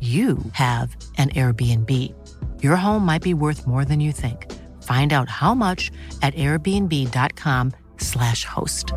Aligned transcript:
you 0.00 0.36
have 0.52 0.94
an 1.16 1.30
Airbnb. 1.30 1.90
Your 2.62 2.76
home 2.76 3.06
might 3.06 3.22
be 3.22 3.32
worth 3.32 3.66
more 3.66 3.86
than 3.86 4.00
you 4.00 4.12
think. 4.12 4.52
Find 4.82 5.14
out 5.14 5.30
how 5.30 5.54
much 5.54 5.90
at 6.20 6.34
airbnb.com/slash 6.34 8.44
host. 8.44 8.92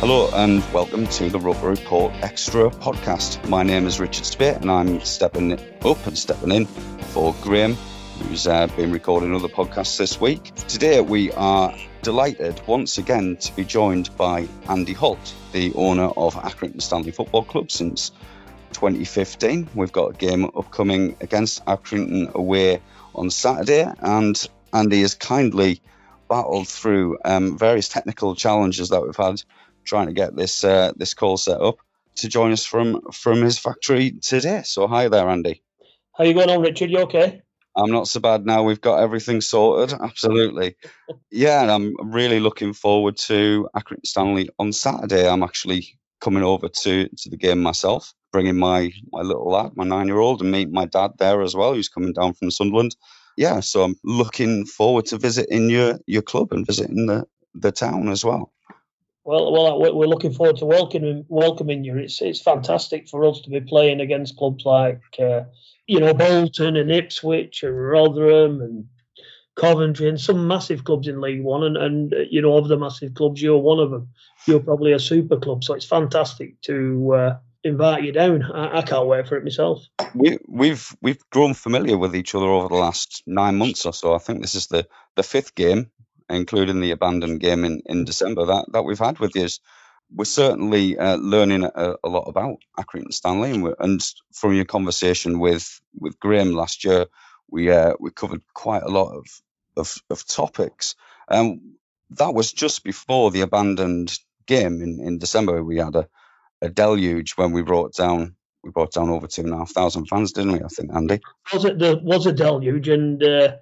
Hello 0.00 0.30
and 0.34 0.62
welcome 0.72 1.06
to 1.08 1.28
the 1.28 1.40
Roker 1.40 1.68
Report 1.68 2.12
Extra 2.22 2.70
podcast. 2.70 3.46
My 3.48 3.64
name 3.64 3.86
is 3.88 3.98
Richard 3.98 4.24
Speight 4.24 4.60
and 4.60 4.70
I'm 4.70 5.00
stepping 5.00 5.52
up 5.52 6.06
and 6.06 6.16
stepping 6.16 6.52
in 6.52 6.66
for 6.66 7.34
Graham, 7.42 7.76
who's 8.16 8.46
uh, 8.46 8.66
been 8.68 8.92
recording 8.92 9.34
other 9.34 9.48
podcasts 9.48 9.98
this 9.98 10.20
week. 10.20 10.54
Today 10.68 11.00
we 11.00 11.32
are 11.32 11.74
delighted 12.02 12.60
once 12.66 12.98
again 12.98 13.36
to 13.36 13.54
be 13.54 13.64
joined 13.64 14.16
by 14.16 14.48
Andy 14.68 14.92
Holt, 14.92 15.34
the 15.52 15.72
owner 15.74 16.04
of 16.16 16.34
Accrington 16.34 16.82
Stanley 16.82 17.10
Football 17.10 17.44
Club 17.44 17.70
since 17.70 18.10
2015. 18.72 19.68
We've 19.74 19.92
got 19.92 20.14
a 20.14 20.16
game 20.16 20.44
upcoming 20.44 21.16
against 21.20 21.64
Accrington 21.66 22.34
away 22.34 22.80
on 23.14 23.30
Saturday, 23.30 23.90
and 24.00 24.48
Andy 24.72 25.00
has 25.02 25.14
kindly 25.14 25.80
battled 26.28 26.68
through 26.68 27.18
um, 27.24 27.58
various 27.58 27.88
technical 27.88 28.34
challenges 28.34 28.88
that 28.90 29.02
we've 29.02 29.16
had 29.16 29.42
trying 29.84 30.06
to 30.06 30.12
get 30.12 30.34
this 30.34 30.64
uh, 30.64 30.92
this 30.96 31.14
call 31.14 31.36
set 31.36 31.60
up 31.60 31.76
to 32.16 32.28
join 32.28 32.52
us 32.52 32.64
from 32.64 33.00
from 33.12 33.42
his 33.42 33.58
factory 33.58 34.12
today. 34.12 34.62
So 34.64 34.86
hi 34.86 35.08
there, 35.08 35.28
Andy. 35.28 35.62
How 36.16 36.24
you 36.24 36.34
going 36.34 36.50
on, 36.50 36.62
Richard? 36.62 36.90
You 36.90 37.00
okay? 37.00 37.42
I'm 37.76 37.90
not 37.90 38.08
so 38.08 38.20
bad 38.20 38.46
now. 38.46 38.62
We've 38.62 38.80
got 38.80 39.02
everything 39.02 39.40
sorted. 39.40 39.98
Absolutely. 40.00 40.76
yeah, 41.30 41.62
and 41.62 41.70
I'm 41.70 42.12
really 42.12 42.40
looking 42.40 42.72
forward 42.72 43.16
to 43.18 43.68
Accrington 43.76 44.06
Stanley 44.06 44.48
on 44.58 44.72
Saturday. 44.72 45.28
I'm 45.28 45.42
actually 45.42 45.98
coming 46.20 46.42
over 46.42 46.68
to 46.68 47.08
to 47.08 47.30
the 47.30 47.36
game 47.36 47.62
myself, 47.62 48.14
bringing 48.32 48.56
my 48.56 48.92
my 49.12 49.20
little 49.20 49.50
lad, 49.50 49.72
my 49.76 49.84
nine 49.84 50.06
year 50.06 50.18
old, 50.18 50.40
and 50.40 50.50
meet 50.50 50.70
my 50.70 50.86
dad 50.86 51.12
there 51.18 51.42
as 51.42 51.54
well, 51.54 51.74
who's 51.74 51.88
coming 51.88 52.12
down 52.12 52.32
from 52.34 52.50
Sunderland. 52.50 52.96
Yeah, 53.36 53.60
so 53.60 53.84
I'm 53.84 53.96
looking 54.02 54.64
forward 54.64 55.06
to 55.06 55.18
visiting 55.18 55.68
your 55.68 55.98
your 56.06 56.22
club 56.22 56.52
and 56.52 56.66
visiting 56.66 57.06
the 57.06 57.26
the 57.54 57.72
town 57.72 58.08
as 58.08 58.24
well. 58.24 58.52
Well, 59.24 59.52
well, 59.52 59.96
we're 59.96 60.06
looking 60.06 60.32
forward 60.32 60.56
to 60.58 60.64
welcoming 60.64 61.26
welcoming 61.28 61.84
you. 61.84 61.98
It's 61.98 62.22
it's 62.22 62.40
fantastic 62.40 63.08
for 63.08 63.26
us 63.26 63.40
to 63.42 63.50
be 63.50 63.60
playing 63.60 64.00
against 64.00 64.36
clubs 64.36 64.64
like 64.64 65.02
uh, 65.18 65.42
you 65.86 66.00
know 66.00 66.14
Bolton 66.14 66.76
and 66.76 66.90
Ipswich 66.90 67.62
and 67.62 67.76
Rotherham 67.76 68.60
and 68.60 68.86
Coventry 69.54 70.08
and 70.08 70.20
some 70.20 70.46
massive 70.46 70.84
clubs 70.84 71.08
in 71.08 71.20
League 71.20 71.42
One. 71.42 71.64
And 71.64 71.76
and 71.76 72.14
uh, 72.14 72.18
you 72.30 72.42
know 72.42 72.56
of 72.56 72.68
the 72.68 72.78
massive 72.78 73.14
clubs, 73.14 73.40
you're 73.40 73.58
one 73.58 73.78
of 73.78 73.90
them. 73.90 74.08
You're 74.46 74.60
probably 74.60 74.92
a 74.92 74.98
super 74.98 75.38
club, 75.38 75.64
so 75.64 75.74
it's 75.74 75.86
fantastic 75.86 76.60
to 76.62 77.12
uh, 77.14 77.36
invite 77.64 78.04
you 78.04 78.12
down. 78.12 78.42
I, 78.42 78.78
I, 78.78 78.82
can't 78.82 79.06
wait 79.06 79.26
for 79.26 79.36
it 79.36 79.44
myself. 79.44 79.84
We, 80.14 80.38
we've 80.46 80.94
we've 81.00 81.30
grown 81.30 81.54
familiar 81.54 81.98
with 81.98 82.14
each 82.14 82.34
other 82.34 82.46
over 82.46 82.68
the 82.68 82.74
last 82.74 83.22
nine 83.26 83.56
months 83.56 83.86
or 83.86 83.92
so. 83.92 84.14
I 84.14 84.18
think 84.18 84.42
this 84.42 84.54
is 84.54 84.66
the 84.66 84.86
the 85.14 85.22
fifth 85.22 85.54
game 85.54 85.90
including 86.28 86.80
the 86.80 86.90
abandoned 86.90 87.40
game 87.40 87.64
in, 87.64 87.82
in 87.86 88.04
December 88.04 88.46
that, 88.46 88.66
that 88.72 88.82
we've 88.82 88.98
had 88.98 89.18
with 89.18 89.34
you. 89.34 89.46
We're 90.14 90.24
certainly 90.24 90.96
uh, 90.96 91.16
learning 91.16 91.64
a, 91.64 91.96
a, 92.02 92.08
lot 92.08 92.28
about 92.28 92.58
Accrington 92.78 93.12
Stanley, 93.12 93.50
and, 93.52 93.74
and, 93.78 94.00
from 94.32 94.54
your 94.54 94.64
conversation 94.64 95.40
with, 95.40 95.80
with 95.98 96.18
Graham 96.20 96.52
last 96.52 96.84
year, 96.84 97.06
we 97.50 97.70
uh, 97.70 97.94
we 97.98 98.10
covered 98.10 98.42
quite 98.54 98.82
a 98.82 98.88
lot 98.88 99.16
of 99.16 99.26
of, 99.76 99.96
of 100.10 100.26
topics. 100.26 100.94
Um, 101.28 101.76
that 102.10 102.34
was 102.34 102.52
just 102.52 102.84
before 102.84 103.30
the 103.30 103.40
abandoned 103.42 104.16
game 104.46 104.80
in, 104.80 105.00
in 105.00 105.18
December. 105.18 105.62
We 105.62 105.78
had 105.78 105.96
a, 105.96 106.08
a 106.62 106.68
deluge 106.68 107.32
when 107.32 107.52
we 107.52 107.62
brought 107.62 107.94
down 107.94 108.36
we 108.62 108.70
brought 108.72 108.92
down 108.92 109.10
over 109.10 109.26
two 109.28 109.42
and 109.42 109.54
a 109.54 109.58
half 109.58 109.70
thousand 109.70 110.06
fans, 110.06 110.32
didn't 110.32 110.52
we? 110.52 110.60
I 110.60 110.68
think 110.68 110.92
Andy 110.92 111.20
was 111.52 111.64
it 111.64 111.78
the 111.78 112.00
was 112.02 112.26
a 112.26 112.32
deluge, 112.32 112.88
and 112.88 113.22
uh, 113.22 113.56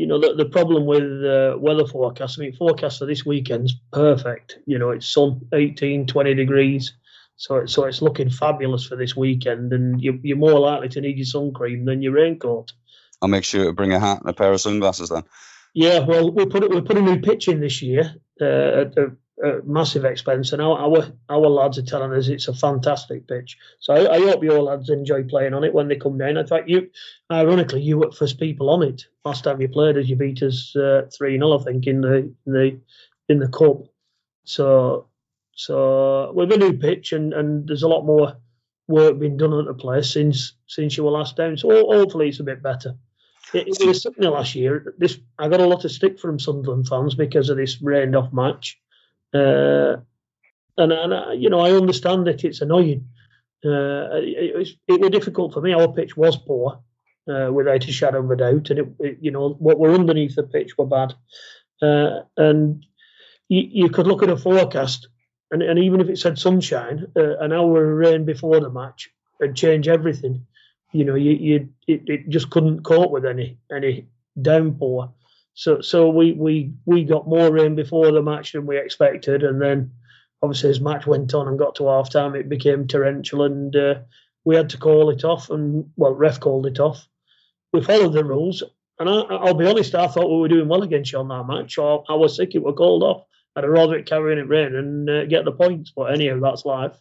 you 0.00 0.06
know, 0.06 0.18
the, 0.18 0.32
the 0.34 0.46
problem 0.46 0.86
with 0.86 1.02
uh, 1.02 1.58
weather 1.58 1.86
forecasts, 1.86 2.38
I 2.38 2.42
mean, 2.42 2.54
forecast 2.54 3.00
for 3.00 3.04
this 3.04 3.26
weekend's 3.26 3.74
perfect. 3.92 4.58
You 4.64 4.78
know, 4.78 4.90
it's 4.90 5.12
sun 5.12 5.42
18, 5.52 6.06
20 6.06 6.34
degrees. 6.34 6.94
So, 7.36 7.56
it, 7.56 7.68
so 7.68 7.84
it's 7.84 8.00
looking 8.00 8.30
fabulous 8.30 8.86
for 8.86 8.96
this 8.96 9.14
weekend, 9.14 9.74
and 9.74 10.00
you're, 10.00 10.16
you're 10.22 10.38
more 10.38 10.58
likely 10.58 10.88
to 10.88 11.02
need 11.02 11.18
your 11.18 11.26
sun 11.26 11.52
cream 11.52 11.84
than 11.84 12.00
your 12.00 12.14
raincoat. 12.14 12.72
I'll 13.20 13.28
make 13.28 13.44
sure 13.44 13.66
to 13.66 13.74
bring 13.74 13.92
a 13.92 14.00
hat 14.00 14.20
and 14.22 14.30
a 14.30 14.32
pair 14.32 14.50
of 14.50 14.60
sunglasses 14.62 15.10
then. 15.10 15.24
Yeah, 15.74 15.98
well, 15.98 16.32
we 16.32 16.46
put 16.46 16.68
we 16.70 16.80
put 16.80 16.96
a 16.96 17.02
new 17.02 17.20
pitch 17.20 17.48
in 17.48 17.60
this 17.60 17.82
year 17.82 18.14
uh, 18.40 18.44
at, 18.44 18.98
massive 19.64 20.04
expense, 20.04 20.52
and 20.52 20.60
our, 20.60 20.78
our, 20.78 21.12
our 21.28 21.48
lads 21.48 21.78
are 21.78 21.82
telling 21.82 22.12
us 22.12 22.28
it's 22.28 22.48
a 22.48 22.54
fantastic 22.54 23.26
pitch. 23.26 23.56
So 23.78 23.94
I, 23.94 24.16
I, 24.16 24.18
hope 24.20 24.42
your 24.42 24.62
lads 24.62 24.90
enjoy 24.90 25.24
playing 25.24 25.54
on 25.54 25.64
it 25.64 25.72
when 25.72 25.88
they 25.88 25.96
come 25.96 26.18
down. 26.18 26.36
In 26.36 26.46
fact, 26.46 26.68
you, 26.68 26.90
ironically, 27.30 27.82
you 27.82 27.98
were 27.98 28.12
first 28.12 28.38
people 28.38 28.68
on 28.70 28.82
it 28.82 29.06
last 29.24 29.44
time 29.44 29.60
you 29.60 29.68
played, 29.68 29.96
as 29.96 30.10
you 30.10 30.16
beat 30.16 30.42
us 30.42 30.74
uh, 30.76 31.02
three 31.16 31.38
0 31.38 31.58
I 31.58 31.62
think, 31.62 31.86
in 31.86 32.00
the 32.02 32.16
in 32.16 32.34
the 32.46 32.80
in 33.28 33.38
the 33.38 33.48
cup. 33.48 33.84
So 34.44 35.06
so 35.52 36.32
with 36.34 36.52
a 36.52 36.56
new 36.56 36.74
pitch, 36.74 37.12
and 37.12 37.32
and 37.32 37.66
there's 37.66 37.82
a 37.82 37.88
lot 37.88 38.04
more 38.04 38.36
work 38.88 39.18
being 39.18 39.36
done 39.36 39.58
at 39.58 39.66
the 39.66 39.74
place 39.74 40.12
since 40.12 40.54
since 40.66 40.96
you 40.96 41.04
were 41.04 41.10
last 41.12 41.36
down. 41.36 41.56
So 41.56 41.68
hopefully 41.70 42.28
it's 42.28 42.40
a 42.40 42.44
bit 42.44 42.62
better. 42.62 42.94
It, 43.54 43.68
it 43.68 43.86
was 43.86 44.02
something 44.02 44.24
last 44.24 44.54
year. 44.54 44.94
This 44.98 45.18
I 45.38 45.48
got 45.48 45.60
a 45.60 45.66
lot 45.66 45.84
of 45.84 45.92
stick 45.92 46.18
from 46.18 46.38
Sunderland 46.38 46.88
fans 46.88 47.14
because 47.14 47.48
of 47.48 47.56
this 47.56 47.80
rained 47.80 48.14
off 48.14 48.32
match. 48.32 48.78
Uh, 49.34 49.96
and, 50.76 50.92
and 50.92 51.12
uh, 51.12 51.30
you 51.32 51.50
know, 51.50 51.60
I 51.60 51.72
understand 51.72 52.26
that 52.26 52.44
it's 52.44 52.60
annoying. 52.60 53.08
Uh, 53.64 54.16
it, 54.16 54.56
it, 54.56 54.68
it 54.88 55.00
was 55.00 55.10
difficult 55.10 55.52
for 55.52 55.60
me. 55.60 55.72
Our 55.72 55.92
pitch 55.92 56.16
was 56.16 56.36
poor, 56.36 56.80
uh, 57.28 57.50
without 57.52 57.86
a 57.86 57.92
shadow 57.92 58.20
of 58.20 58.30
a 58.30 58.36
doubt, 58.36 58.70
and 58.70 58.78
it, 58.78 58.88
it, 58.98 59.18
you 59.20 59.30
know 59.30 59.50
what 59.50 59.78
were 59.78 59.92
underneath 59.94 60.34
the 60.34 60.42
pitch 60.42 60.76
were 60.76 60.86
bad. 60.86 61.14
Uh, 61.82 62.20
and 62.36 62.84
you, 63.48 63.62
you, 63.84 63.88
could 63.88 64.06
look 64.06 64.22
at 64.22 64.28
a 64.30 64.36
forecast, 64.36 65.08
and, 65.50 65.62
and 65.62 65.78
even 65.78 66.00
if 66.00 66.08
it 66.08 66.18
said 66.18 66.38
sunshine, 66.38 67.06
uh, 67.16 67.38
an 67.38 67.52
hour 67.52 67.92
of 67.92 67.98
rain 67.98 68.24
before 68.24 68.60
the 68.60 68.70
match 68.70 69.10
would 69.38 69.56
change 69.56 69.88
everything. 69.88 70.46
You 70.92 71.04
know, 71.04 71.14
you, 71.14 71.32
you 71.32 71.68
it, 71.86 72.02
it 72.06 72.28
just 72.28 72.50
couldn't 72.50 72.82
cope 72.82 73.10
with 73.10 73.24
any 73.24 73.58
any 73.74 74.08
downpour. 74.40 75.12
So 75.54 75.80
so 75.80 76.08
we 76.08 76.32
we 76.32 76.72
we 76.84 77.04
got 77.04 77.28
more 77.28 77.50
rain 77.50 77.74
before 77.74 78.10
the 78.12 78.22
match 78.22 78.52
than 78.52 78.66
we 78.66 78.78
expected, 78.78 79.42
and 79.42 79.60
then 79.60 79.92
obviously 80.42 80.70
as 80.70 80.80
match 80.80 81.06
went 81.06 81.34
on 81.34 81.48
and 81.48 81.58
got 81.58 81.74
to 81.76 81.88
half 81.88 82.10
time, 82.10 82.34
it 82.34 82.48
became 82.48 82.86
torrential, 82.86 83.42
and 83.42 83.74
uh, 83.74 83.94
we 84.44 84.56
had 84.56 84.70
to 84.70 84.78
call 84.78 85.10
it 85.10 85.24
off. 85.24 85.50
And 85.50 85.90
well, 85.96 86.14
ref 86.14 86.40
called 86.40 86.66
it 86.66 86.80
off. 86.80 87.06
We 87.72 87.82
followed 87.82 88.12
the 88.12 88.24
rules, 88.24 88.62
and 88.98 89.08
I, 89.08 89.44
will 89.44 89.54
be 89.54 89.66
honest, 89.66 89.94
I 89.94 90.06
thought 90.06 90.30
we 90.30 90.40
were 90.40 90.48
doing 90.48 90.68
well 90.68 90.82
against 90.82 91.12
you 91.12 91.18
on 91.18 91.28
that 91.28 91.46
match. 91.46 91.74
So 91.74 92.04
I, 92.08 92.14
was 92.14 92.36
sick 92.36 92.54
it 92.54 92.62
were 92.62 92.72
called 92.72 93.02
off. 93.02 93.24
I'd 93.56 93.64
rather 93.64 93.96
it 93.96 94.06
carrying 94.06 94.38
it 94.38 94.48
rain 94.48 94.74
and 94.74 95.10
uh, 95.10 95.26
get 95.26 95.44
the 95.44 95.52
points. 95.52 95.92
But 95.94 96.12
anyhow, 96.12 96.38
that's 96.40 96.64
life. 96.64 96.96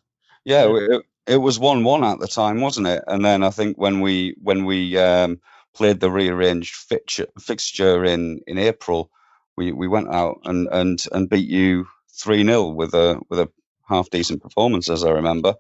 Yeah, 0.46 0.68
it, 0.70 1.04
it 1.28 1.38
was 1.38 1.60
one-one 1.60 2.04
at 2.04 2.20
the 2.20 2.28
time, 2.28 2.62
wasn't 2.62 2.88
it? 2.88 3.04
And 3.08 3.24
then 3.24 3.44
I 3.44 3.52
think 3.52 3.78
when 3.78 4.02
we 4.02 4.36
when 4.42 4.66
we 4.66 4.98
um, 4.98 5.40
played 5.76 6.00
the 6.00 6.12
rearranged 6.12 6.76
fixture, 6.76 7.28
fixture 7.40 8.04
in 8.06 8.42
in 8.48 8.58
April, 8.58 9.12
we, 9.58 9.72
we 9.72 9.88
went 9.88 10.10
out 10.10 10.42
and, 10.46 10.68
and, 10.72 11.04
and 11.12 11.30
beat 11.30 11.50
you 11.50 11.86
three 12.12 12.44
0 12.44 12.70
with 12.70 12.94
a 12.94 13.20
with 13.30 13.40
a 13.40 13.50
half 13.88 14.10
decent 14.10 14.42
performance, 14.42 14.90
as 14.90 15.04
I 15.04 15.12
remember. 15.12 15.56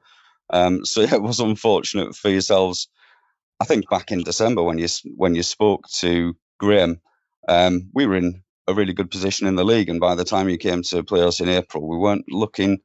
Um, 0.49 0.85
so 0.85 1.01
yeah, 1.01 1.15
it 1.15 1.21
was 1.21 1.39
unfortunate 1.39 2.15
for 2.15 2.29
yourselves. 2.29 2.87
I 3.59 3.65
think 3.65 3.89
back 3.89 4.11
in 4.11 4.23
December 4.23 4.63
when 4.63 4.77
you 4.77 4.87
when 5.15 5.35
you 5.35 5.43
spoke 5.43 5.87
to 5.99 6.35
Graham, 6.59 7.01
um, 7.47 7.89
we 7.93 8.05
were 8.05 8.15
in 8.15 8.43
a 8.67 8.73
really 8.73 8.93
good 8.93 9.11
position 9.11 9.47
in 9.47 9.55
the 9.55 9.65
league, 9.65 9.89
and 9.89 9.99
by 9.99 10.15
the 10.15 10.23
time 10.25 10.49
you 10.49 10.57
came 10.57 10.83
to 10.83 11.03
play 11.03 11.21
us 11.23 11.39
in 11.39 11.49
April, 11.49 11.87
we 11.87 11.97
weren't 11.97 12.31
looking 12.31 12.79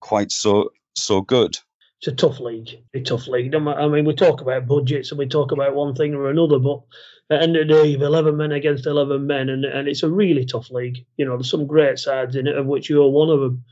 quite 0.00 0.32
so 0.32 0.70
so 0.94 1.20
good. 1.20 1.58
It's 1.98 2.08
a 2.08 2.12
tough 2.12 2.40
league, 2.40 2.70
a 2.94 3.00
tough 3.00 3.26
league. 3.26 3.54
I 3.54 3.88
mean, 3.88 4.04
we 4.04 4.14
talk 4.14 4.40
about 4.42 4.66
budgets 4.66 5.10
and 5.10 5.18
we 5.18 5.26
talk 5.26 5.52
about 5.52 5.74
one 5.74 5.94
thing 5.94 6.14
or 6.14 6.28
another, 6.28 6.58
but 6.58 6.82
at 7.30 7.40
the 7.40 7.42
end 7.42 7.56
of 7.56 7.66
the 7.66 7.74
day, 7.74 7.86
you've 7.86 8.02
11 8.02 8.36
men 8.36 8.52
against 8.52 8.86
11 8.86 9.26
men, 9.26 9.48
and, 9.48 9.64
and 9.64 9.88
it's 9.88 10.02
a 10.02 10.10
really 10.10 10.44
tough 10.44 10.70
league. 10.70 11.04
You 11.16 11.24
know, 11.24 11.36
there's 11.36 11.50
some 11.50 11.66
great 11.66 11.98
sides 11.98 12.36
in 12.36 12.46
it, 12.46 12.56
of 12.56 12.66
which 12.66 12.90
you're 12.90 13.08
one 13.08 13.30
of 13.30 13.40
them. 13.40 13.64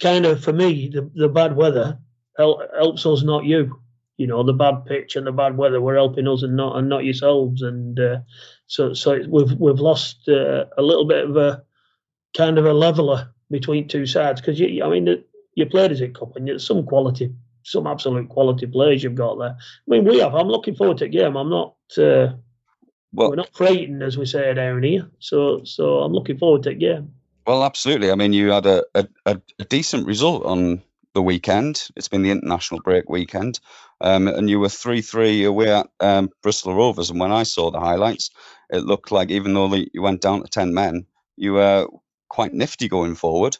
Kind 0.00 0.26
of, 0.26 0.44
for 0.44 0.52
me, 0.52 0.88
the, 0.92 1.10
the 1.14 1.28
bad 1.28 1.56
weather 1.56 1.98
helps 2.36 3.06
us, 3.06 3.22
not 3.22 3.44
you. 3.44 3.80
You 4.18 4.26
know, 4.26 4.44
the 4.44 4.52
bad 4.52 4.84
pitch 4.86 5.16
and 5.16 5.26
the 5.26 5.32
bad 5.32 5.56
weather 5.56 5.80
were 5.80 5.94
helping 5.94 6.28
us 6.28 6.42
and 6.42 6.54
not 6.54 6.76
and 6.76 6.88
not 6.88 7.04
yourselves. 7.04 7.62
And 7.62 7.98
uh, 7.98 8.18
so, 8.66 8.94
so 8.94 9.18
we've 9.28 9.52
we've 9.58 9.80
lost 9.80 10.28
uh, 10.28 10.66
a 10.76 10.82
little 10.82 11.06
bit 11.06 11.24
of 11.24 11.36
a 11.36 11.64
kind 12.36 12.58
of 12.58 12.66
a 12.66 12.72
leveler 12.72 13.32
between 13.50 13.88
two 13.88 14.06
sides 14.06 14.40
because 14.40 14.60
you, 14.60 14.84
I 14.84 14.88
mean, 14.88 15.24
you 15.54 15.66
played 15.66 15.90
as 15.90 16.00
a 16.00 16.08
cup 16.08 16.36
and 16.36 16.60
some 16.60 16.84
quality, 16.84 17.34
some 17.64 17.86
absolute 17.86 18.28
quality 18.28 18.66
players 18.66 19.02
you've 19.02 19.14
got 19.14 19.38
there. 19.38 19.56
I 19.58 19.86
mean, 19.86 20.04
we 20.04 20.18
have. 20.20 20.34
I'm 20.34 20.48
looking 20.48 20.74
forward 20.74 20.98
to 20.98 21.04
the 21.04 21.10
game. 21.10 21.36
I'm 21.36 21.50
not. 21.50 21.74
Uh, 21.96 22.34
well, 23.12 23.30
we're 23.30 23.36
not 23.36 23.54
frightened, 23.54 24.02
as 24.02 24.16
we 24.16 24.26
say 24.26 24.54
down 24.54 24.82
here. 24.82 25.10
So, 25.18 25.64
so 25.64 26.00
I'm 26.00 26.12
looking 26.12 26.38
forward 26.38 26.62
to 26.64 26.70
the 26.70 26.76
game. 26.76 27.12
Well, 27.46 27.64
absolutely. 27.64 28.10
I 28.10 28.14
mean, 28.14 28.32
you 28.32 28.50
had 28.50 28.66
a, 28.66 28.84
a, 28.94 29.06
a 29.26 29.64
decent 29.64 30.06
result 30.06 30.44
on 30.44 30.82
the 31.14 31.22
weekend. 31.22 31.88
It's 31.96 32.08
been 32.08 32.22
the 32.22 32.30
international 32.30 32.80
break 32.80 33.08
weekend, 33.08 33.60
um, 34.00 34.28
and 34.28 34.48
you 34.48 34.60
were 34.60 34.68
three 34.68 35.02
three 35.02 35.44
away 35.44 35.72
at 35.72 35.88
um, 36.00 36.30
Bristol 36.42 36.74
Rovers. 36.74 37.10
And 37.10 37.20
when 37.20 37.32
I 37.32 37.42
saw 37.42 37.70
the 37.70 37.80
highlights, 37.80 38.30
it 38.70 38.84
looked 38.84 39.12
like 39.12 39.30
even 39.30 39.54
though 39.54 39.74
you 39.74 40.00
went 40.02 40.22
down 40.22 40.42
to 40.42 40.48
ten 40.48 40.72
men, 40.72 41.06
you 41.36 41.54
were 41.54 41.86
quite 42.28 42.54
nifty 42.54 42.88
going 42.88 43.14
forward. 43.14 43.58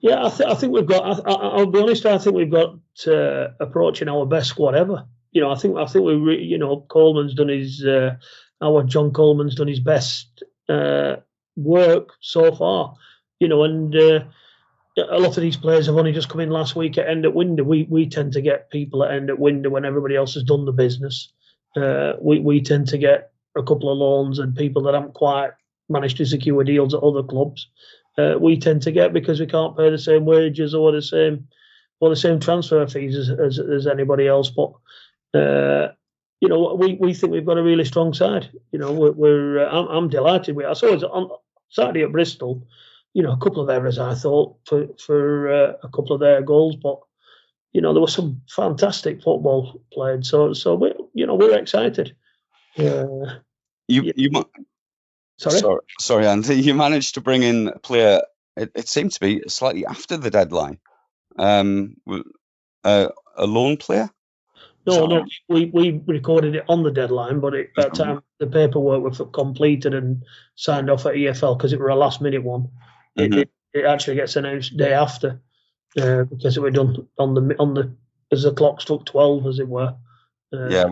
Yeah, 0.00 0.24
I, 0.24 0.30
th- 0.30 0.48
I 0.48 0.54
think 0.54 0.72
we've 0.72 0.86
got. 0.86 1.26
I, 1.26 1.56
will 1.56 1.66
be 1.66 1.80
honest. 1.80 2.06
I 2.06 2.18
think 2.18 2.34
we've 2.34 2.50
got 2.50 2.74
uh, 3.06 3.48
approaching 3.60 4.08
our 4.08 4.24
best 4.24 4.48
squad 4.48 4.74
ever. 4.74 5.06
You 5.32 5.42
know, 5.42 5.50
I 5.50 5.56
think 5.56 5.76
I 5.76 5.86
think 5.86 6.04
we, 6.04 6.14
re- 6.14 6.42
you 6.42 6.58
know, 6.58 6.86
Coleman's 6.88 7.34
done 7.34 7.48
his 7.48 7.84
uh, 7.84 8.16
our 8.62 8.82
John 8.82 9.12
Coleman's 9.12 9.54
done 9.54 9.68
his 9.68 9.80
best 9.80 10.42
uh, 10.68 11.16
work 11.56 12.10
so 12.20 12.54
far, 12.54 12.94
you 13.40 13.48
know, 13.48 13.62
and 13.64 13.94
uh, 13.94 14.20
a 14.96 15.18
lot 15.18 15.36
of 15.36 15.42
these 15.42 15.56
players 15.56 15.86
have 15.86 15.96
only 15.96 16.12
just 16.12 16.28
come 16.28 16.40
in 16.40 16.50
last 16.50 16.74
week 16.74 16.96
at 16.96 17.08
end 17.08 17.26
at 17.26 17.34
window. 17.34 17.62
We 17.62 17.86
we 17.88 18.08
tend 18.08 18.32
to 18.32 18.40
get 18.40 18.70
people 18.70 19.04
at 19.04 19.12
end 19.12 19.28
at 19.28 19.38
window 19.38 19.70
when 19.70 19.84
everybody 19.84 20.16
else 20.16 20.34
has 20.34 20.44
done 20.44 20.64
the 20.64 20.72
business. 20.72 21.32
Uh, 21.76 22.14
we 22.20 22.40
we 22.40 22.62
tend 22.62 22.88
to 22.88 22.98
get 22.98 23.32
a 23.56 23.62
couple 23.62 23.90
of 23.90 23.98
loans 23.98 24.38
and 24.38 24.56
people 24.56 24.82
that 24.82 24.94
haven't 24.94 25.14
quite 25.14 25.50
managed 25.88 26.16
to 26.18 26.26
secure 26.26 26.64
deals 26.64 26.94
at 26.94 27.02
other 27.02 27.22
clubs. 27.22 27.68
Uh, 28.20 28.38
we 28.38 28.58
tend 28.58 28.82
to 28.82 28.92
get 28.92 29.12
because 29.12 29.40
we 29.40 29.46
can't 29.46 29.76
pay 29.76 29.90
the 29.90 29.98
same 29.98 30.24
wages 30.24 30.74
or 30.74 30.92
the 30.92 31.02
same 31.02 31.46
or 32.00 32.08
the 32.08 32.16
same 32.16 32.40
transfer 32.40 32.86
fees 32.86 33.16
as 33.16 33.30
as, 33.30 33.58
as 33.58 33.86
anybody 33.86 34.26
else. 34.26 34.50
But 34.50 34.72
uh, 35.34 35.92
you 36.40 36.48
know, 36.48 36.74
we, 36.74 36.94
we 36.94 37.14
think 37.14 37.32
we've 37.32 37.46
got 37.46 37.58
a 37.58 37.62
really 37.62 37.84
strong 37.84 38.14
side. 38.14 38.50
You 38.72 38.78
know, 38.78 38.92
we're, 38.92 39.12
we're 39.12 39.66
uh, 39.66 39.70
I'm, 39.70 39.88
I'm, 39.88 40.08
delighted 40.08 40.56
with. 40.56 40.66
I 40.66 40.72
saw 40.72 40.94
it 40.94 41.04
on 41.04 41.30
Saturday 41.68 42.02
at 42.02 42.12
Bristol. 42.12 42.66
You 43.12 43.22
know, 43.22 43.32
a 43.32 43.36
couple 43.36 43.62
of 43.62 43.68
errors 43.68 43.98
I 43.98 44.14
thought 44.14 44.56
for 44.66 44.86
for 45.04 45.48
uh, 45.48 45.72
a 45.82 45.88
couple 45.88 46.12
of 46.12 46.20
their 46.20 46.42
goals, 46.42 46.76
but 46.76 46.98
you 47.72 47.80
know 47.80 47.92
there 47.92 48.00
was 48.00 48.14
some 48.14 48.40
fantastic 48.48 49.22
football 49.22 49.82
played. 49.92 50.24
So 50.24 50.52
so 50.52 50.74
we 50.74 50.94
you 51.14 51.26
know 51.26 51.34
we're 51.34 51.58
excited. 51.58 52.14
Yeah. 52.76 53.04
you 53.88 54.12
you. 54.16 54.44
Sorry? 55.40 55.58
sorry, 55.58 55.80
sorry, 55.98 56.26
Andy. 56.26 56.54
You 56.60 56.74
managed 56.74 57.14
to 57.14 57.22
bring 57.22 57.42
in 57.42 57.68
a 57.68 57.78
player. 57.78 58.20
It, 58.56 58.72
it 58.74 58.88
seemed 58.88 59.12
to 59.12 59.20
be 59.20 59.42
slightly 59.48 59.86
after 59.86 60.18
the 60.18 60.30
deadline. 60.30 60.78
Um, 61.38 61.96
uh, 62.84 63.08
a 63.36 63.46
loan 63.46 63.78
player. 63.78 64.10
No, 64.86 65.06
no, 65.06 65.24
we, 65.48 65.66
we 65.66 66.02
recorded 66.06 66.56
it 66.56 66.64
on 66.68 66.82
the 66.82 66.90
deadline, 66.90 67.40
but 67.40 67.54
it, 67.54 67.70
that 67.76 67.94
time 67.94 68.22
the 68.38 68.46
paperwork 68.46 69.02
was 69.02 69.22
completed 69.32 69.94
and 69.94 70.24
signed 70.56 70.90
off 70.90 71.06
at 71.06 71.14
EFL 71.14 71.56
because 71.56 71.72
it 71.72 71.80
was 71.80 71.90
a 71.90 71.94
last 71.94 72.20
minute 72.20 72.42
one. 72.42 72.68
Mm-hmm. 73.18 73.40
It, 73.40 73.50
it, 73.72 73.84
actually 73.84 74.16
gets 74.16 74.36
announced 74.36 74.76
day 74.76 74.92
after 74.92 75.40
uh, 75.98 76.24
because 76.24 76.56
it 76.56 76.60
was 76.60 76.72
done 76.74 77.06
on 77.18 77.34
the 77.34 77.56
on 77.58 77.74
the 77.74 77.94
as 78.32 78.42
the 78.42 78.52
clock 78.52 78.80
struck 78.80 79.04
twelve, 79.04 79.46
as 79.46 79.58
it 79.58 79.68
were. 79.68 79.94
Uh, 80.52 80.68
yeah, 80.68 80.86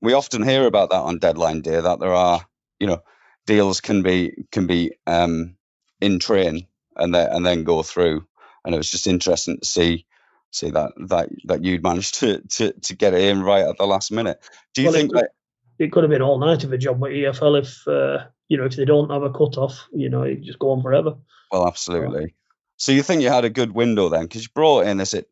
we 0.00 0.14
often 0.14 0.42
hear 0.42 0.66
about 0.66 0.90
that 0.90 1.02
on 1.02 1.18
deadline 1.18 1.60
day 1.60 1.80
that 1.80 2.00
there 2.00 2.14
are 2.14 2.44
you 2.80 2.86
know 2.86 3.02
deals 3.46 3.80
can 3.80 4.02
be 4.02 4.46
can 4.52 4.66
be 4.66 4.92
um, 5.06 5.56
in 6.00 6.18
train 6.18 6.66
and 6.96 7.14
then 7.14 7.30
and 7.30 7.44
then 7.44 7.64
go 7.64 7.82
through, 7.82 8.26
and 8.64 8.74
it 8.74 8.78
was 8.78 8.90
just 8.90 9.06
interesting 9.06 9.58
to 9.58 9.66
see 9.66 10.06
see 10.50 10.70
that 10.70 10.92
that 11.08 11.28
that 11.44 11.64
you'd 11.64 11.82
managed 11.82 12.14
to 12.16 12.40
to, 12.48 12.72
to 12.72 12.94
get 12.94 13.14
it 13.14 13.22
in 13.22 13.42
right 13.42 13.66
at 13.66 13.76
the 13.78 13.86
last 13.86 14.12
minute. 14.12 14.40
Do 14.74 14.82
you 14.82 14.88
well, 14.88 14.94
think 14.94 15.10
it, 15.10 15.14
that 15.14 15.30
it 15.78 15.92
could 15.92 16.04
have 16.04 16.10
been 16.10 16.22
all 16.22 16.38
night 16.38 16.64
of 16.64 16.72
a 16.72 16.78
job 16.78 17.00
with 17.00 17.12
EFL 17.12 17.60
if 17.60 17.86
uh, 17.88 18.24
you 18.48 18.56
know 18.56 18.64
if 18.64 18.76
they 18.76 18.84
don't 18.84 19.10
have 19.10 19.22
a 19.22 19.30
cut 19.30 19.58
off, 19.58 19.86
you 19.92 20.08
know, 20.08 20.22
it 20.22 20.42
just 20.42 20.58
go 20.58 20.70
on 20.70 20.82
forever. 20.82 21.16
Well, 21.50 21.66
absolutely. 21.66 22.34
So 22.76 22.92
you 22.92 23.02
think 23.02 23.22
you 23.22 23.28
had 23.28 23.44
a 23.44 23.50
good 23.50 23.72
window 23.72 24.08
then 24.08 24.22
because 24.22 24.42
you 24.42 24.48
brought 24.54 24.86
in 24.86 25.00
is 25.00 25.14
it 25.14 25.28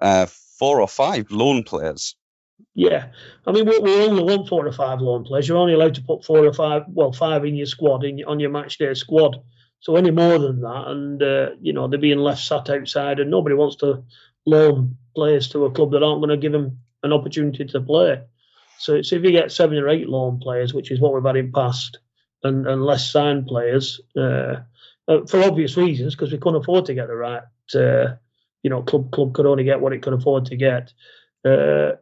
uh, 0.00 0.26
four 0.58 0.80
or 0.80 0.88
five 0.88 1.30
loan 1.30 1.64
players? 1.64 2.16
Yeah, 2.74 3.08
I 3.46 3.52
mean 3.52 3.66
we, 3.66 3.78
we 3.78 4.02
only 4.02 4.22
want 4.22 4.48
four 4.48 4.66
or 4.66 4.72
five 4.72 5.00
loan 5.00 5.24
players. 5.24 5.48
You're 5.48 5.58
only 5.58 5.74
allowed 5.74 5.94
to 5.94 6.02
put 6.02 6.24
four 6.24 6.44
or 6.44 6.52
five, 6.52 6.82
well, 6.88 7.12
five 7.12 7.44
in 7.44 7.54
your 7.54 7.66
squad 7.66 8.04
in 8.04 8.24
on 8.24 8.40
your 8.40 8.50
match 8.50 8.78
day 8.78 8.94
squad. 8.94 9.36
So 9.80 9.96
any 9.96 10.10
more 10.10 10.38
than 10.38 10.60
that, 10.60 10.84
and 10.88 11.22
uh, 11.22 11.50
you 11.60 11.72
know 11.72 11.88
they're 11.88 11.98
being 12.00 12.18
left 12.18 12.42
sat 12.42 12.70
outside, 12.70 13.20
and 13.20 13.30
nobody 13.30 13.54
wants 13.54 13.76
to 13.76 14.02
loan 14.46 14.96
players 15.14 15.48
to 15.50 15.64
a 15.64 15.70
club 15.70 15.92
that 15.92 16.02
aren't 16.02 16.20
going 16.20 16.30
to 16.30 16.36
give 16.36 16.52
them 16.52 16.78
an 17.02 17.12
opportunity 17.12 17.64
to 17.64 17.80
play. 17.80 18.22
So, 18.78 19.02
so 19.02 19.16
if 19.16 19.22
you 19.22 19.30
get 19.30 19.52
seven 19.52 19.78
or 19.78 19.88
eight 19.88 20.08
loan 20.08 20.40
players, 20.40 20.74
which 20.74 20.90
is 20.90 21.00
what 21.00 21.14
we've 21.14 21.24
had 21.24 21.36
in 21.36 21.52
past, 21.52 21.98
and, 22.42 22.66
and 22.66 22.84
less 22.84 23.10
signed 23.10 23.46
players, 23.46 24.00
uh, 24.16 24.56
uh, 25.06 25.24
for 25.28 25.42
obvious 25.42 25.76
reasons, 25.76 26.14
because 26.14 26.32
we 26.32 26.38
couldn't 26.38 26.62
afford 26.62 26.86
to 26.86 26.94
get 26.94 27.08
the 27.08 27.14
right, 27.14 27.42
uh, 27.74 28.14
you 28.62 28.70
know, 28.70 28.82
club 28.82 29.10
club 29.12 29.34
could 29.34 29.46
only 29.46 29.64
get 29.64 29.80
what 29.80 29.92
it 29.92 30.02
could 30.02 30.14
afford 30.14 30.46
to 30.46 30.56
get. 30.56 30.92
Uh, 31.44 31.92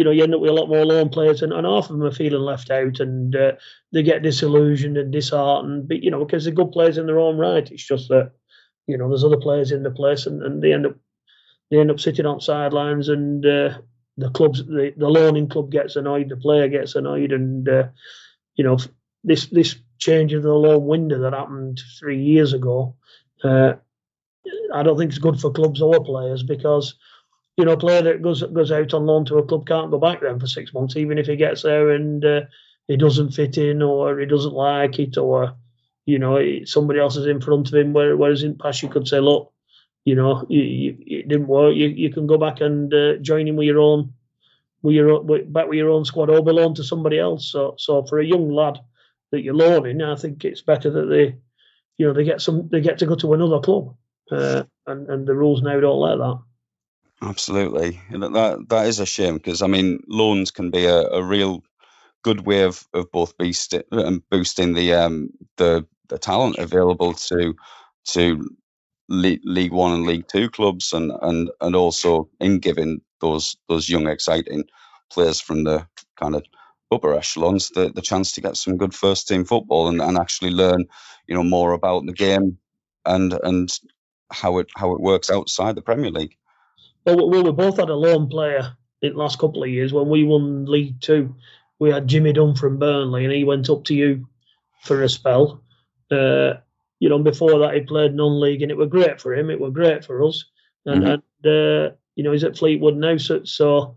you 0.00 0.04
know, 0.04 0.12
you 0.12 0.22
end 0.22 0.34
up 0.34 0.40
with 0.40 0.48
a 0.48 0.54
lot 0.54 0.70
more 0.70 0.86
loan 0.86 1.10
players, 1.10 1.42
and, 1.42 1.52
and 1.52 1.66
half 1.66 1.90
of 1.90 1.98
them 1.98 2.02
are 2.02 2.10
feeling 2.10 2.40
left 2.40 2.70
out, 2.70 3.00
and 3.00 3.36
uh, 3.36 3.52
they 3.92 4.02
get 4.02 4.22
disillusioned 4.22 4.96
and 4.96 5.12
disheartened. 5.12 5.88
But 5.88 6.02
you 6.02 6.10
know, 6.10 6.24
because 6.24 6.46
they're 6.46 6.54
good 6.54 6.72
players 6.72 6.96
in 6.96 7.04
their 7.04 7.18
own 7.18 7.36
right, 7.36 7.70
it's 7.70 7.86
just 7.86 8.08
that 8.08 8.32
you 8.86 8.96
know 8.96 9.10
there's 9.10 9.24
other 9.24 9.36
players 9.36 9.72
in 9.72 9.82
the 9.82 9.90
place, 9.90 10.24
and, 10.24 10.42
and 10.42 10.62
they 10.62 10.72
end 10.72 10.86
up 10.86 10.96
they 11.70 11.78
end 11.78 11.90
up 11.90 12.00
sitting 12.00 12.24
on 12.24 12.40
sidelines, 12.40 13.10
and 13.10 13.44
uh, 13.44 13.76
the 14.16 14.30
clubs, 14.30 14.64
the, 14.64 14.94
the 14.96 15.06
loaning 15.06 15.50
club 15.50 15.70
gets 15.70 15.96
annoyed, 15.96 16.30
the 16.30 16.36
player 16.38 16.68
gets 16.68 16.94
annoyed, 16.94 17.30
and 17.30 17.68
uh, 17.68 17.88
you 18.54 18.64
know 18.64 18.78
this 19.22 19.48
this 19.48 19.76
change 19.98 20.32
of 20.32 20.42
the 20.42 20.54
loan 20.54 20.86
window 20.86 21.18
that 21.20 21.34
happened 21.34 21.78
three 21.98 22.22
years 22.22 22.54
ago. 22.54 22.96
Uh, 23.44 23.74
I 24.72 24.82
don't 24.82 24.96
think 24.96 25.10
it's 25.10 25.18
good 25.18 25.38
for 25.38 25.52
clubs 25.52 25.82
or 25.82 26.02
players 26.02 26.42
because 26.42 26.94
you 27.60 27.66
know 27.66 27.76
player 27.76 28.00
that 28.00 28.22
goes 28.22 28.42
goes 28.42 28.72
out 28.72 28.94
on 28.94 29.04
loan 29.04 29.26
to 29.26 29.36
a 29.36 29.44
club 29.44 29.66
can't 29.66 29.90
go 29.90 29.98
back 29.98 30.22
then 30.22 30.40
for 30.40 30.46
six 30.46 30.72
months, 30.72 30.96
even 30.96 31.18
if 31.18 31.26
he 31.26 31.36
gets 31.36 31.62
there 31.62 31.90
and 31.90 32.24
uh, 32.24 32.40
he 32.88 32.96
doesn't 32.96 33.32
fit 33.32 33.58
in 33.58 33.82
or 33.82 34.18
he 34.18 34.24
doesn't 34.24 34.54
like 34.54 34.98
it 34.98 35.18
or 35.18 35.54
you 36.06 36.18
know 36.18 36.40
somebody 36.64 36.98
else 36.98 37.16
is 37.16 37.26
in 37.26 37.40
front 37.40 37.68
of 37.68 37.74
him. 37.74 37.92
Whereas 37.92 38.42
in 38.42 38.56
past 38.56 38.82
you 38.82 38.88
could 38.88 39.06
say, 39.06 39.20
look, 39.20 39.52
you 40.06 40.14
know, 40.14 40.46
you, 40.48 40.62
you, 40.62 40.96
it 41.06 41.28
didn't 41.28 41.48
work. 41.48 41.74
You, 41.74 41.88
you 41.88 42.10
can 42.10 42.26
go 42.26 42.38
back 42.38 42.62
and 42.62 42.92
uh, 42.94 43.16
join 43.16 43.46
in 43.46 43.56
with 43.56 43.66
your 43.66 43.80
own, 43.80 44.14
with 44.80 44.94
your 44.94 45.20
with, 45.20 45.52
back 45.52 45.68
with 45.68 45.76
your 45.76 45.90
own 45.90 46.06
squad 46.06 46.30
or 46.30 46.42
belong 46.42 46.74
to 46.76 46.84
somebody 46.84 47.18
else. 47.18 47.52
So, 47.52 47.74
so 47.76 48.04
for 48.06 48.20
a 48.20 48.24
young 48.24 48.50
lad 48.50 48.78
that 49.32 49.42
you're 49.42 49.54
loaning, 49.54 50.00
I 50.00 50.16
think 50.16 50.46
it's 50.46 50.62
better 50.62 50.90
that 50.90 51.06
they, 51.06 51.36
you 51.98 52.06
know, 52.06 52.14
they 52.14 52.24
get 52.24 52.40
some, 52.40 52.70
they 52.70 52.80
get 52.80 52.98
to 53.00 53.06
go 53.06 53.16
to 53.16 53.34
another 53.34 53.60
club, 53.60 53.94
uh, 54.30 54.62
and 54.86 55.10
and 55.10 55.26
the 55.26 55.34
rules 55.34 55.60
now 55.60 55.78
don't 55.78 56.00
let 56.00 56.16
that. 56.16 56.40
Absolutely, 57.22 58.00
that 58.10 58.66
that 58.70 58.86
is 58.86 58.98
a 58.98 59.06
shame 59.06 59.34
because 59.36 59.60
I 59.62 59.66
mean, 59.66 60.02
loans 60.08 60.50
can 60.50 60.70
be 60.70 60.86
a, 60.86 61.00
a 61.08 61.22
real 61.22 61.62
good 62.24 62.46
way 62.46 62.62
of, 62.62 62.86
of 62.94 63.10
both 63.12 63.36
boosting, 63.38 63.82
um, 63.92 64.22
boosting 64.30 64.74
the 64.74 64.94
um 64.94 65.30
the 65.58 65.86
the 66.08 66.18
talent 66.18 66.58
available 66.58 67.14
to 67.14 67.54
to 68.10 68.50
League 69.08 69.72
One 69.72 69.92
and 69.94 70.06
League 70.06 70.28
Two 70.28 70.50
clubs, 70.50 70.92
and 70.94 71.12
and 71.22 71.50
and 71.60 71.76
also 71.76 72.30
in 72.40 72.60
giving 72.60 73.02
those 73.20 73.56
those 73.68 73.88
young 73.90 74.08
exciting 74.08 74.64
players 75.12 75.40
from 75.40 75.64
the 75.64 75.86
kind 76.20 76.36
of 76.36 76.44
upper 76.92 77.14
echelons 77.14 77.70
the, 77.70 77.90
the 77.92 78.02
chance 78.02 78.32
to 78.32 78.40
get 78.42 78.56
some 78.56 78.76
good 78.78 78.94
first 78.94 79.28
team 79.28 79.44
football 79.44 79.88
and, 79.88 80.00
and 80.02 80.18
actually 80.18 80.50
learn, 80.52 80.86
you 81.28 81.34
know, 81.36 81.44
more 81.44 81.72
about 81.72 82.06
the 82.06 82.12
game 82.14 82.58
and 83.06 83.34
and 83.44 83.70
how 84.32 84.58
it 84.58 84.68
how 84.76 84.94
it 84.94 85.00
works 85.00 85.30
outside 85.30 85.74
the 85.76 85.82
Premier 85.82 86.10
League. 86.12 86.36
Well, 87.04 87.28
we, 87.28 87.42
we 87.42 87.52
both 87.52 87.78
had 87.78 87.90
a 87.90 87.94
loan 87.94 88.28
player 88.28 88.76
in 89.02 89.12
the 89.12 89.18
last 89.18 89.38
couple 89.38 89.62
of 89.62 89.70
years 89.70 89.92
when 89.92 90.08
we 90.08 90.24
won 90.24 90.66
League 90.66 91.00
Two. 91.00 91.34
We 91.78 91.90
had 91.90 92.08
Jimmy 92.08 92.32
Dunne 92.32 92.54
from 92.54 92.78
Burnley, 92.78 93.24
and 93.24 93.32
he 93.32 93.44
went 93.44 93.70
up 93.70 93.84
to 93.84 93.94
you 93.94 94.28
for 94.82 95.02
a 95.02 95.08
spell. 95.08 95.62
Uh, 96.10 96.54
you 96.98 97.08
know, 97.08 97.18
before 97.18 97.58
that 97.60 97.74
he 97.74 97.80
played 97.80 98.14
non-league, 98.14 98.62
and 98.62 98.70
it 98.70 98.76
was 98.76 98.90
great 98.90 99.20
for 99.20 99.34
him. 99.34 99.50
It 99.50 99.60
was 99.60 99.72
great 99.72 100.04
for 100.04 100.22
us, 100.22 100.44
and, 100.84 101.02
mm-hmm. 101.02 101.10
and 101.12 101.92
uh, 101.92 101.94
you 102.14 102.22
know 102.22 102.32
he's 102.32 102.44
at 102.44 102.58
Fleetwood 102.58 102.96
now, 102.96 103.16
so, 103.16 103.42
so 103.44 103.96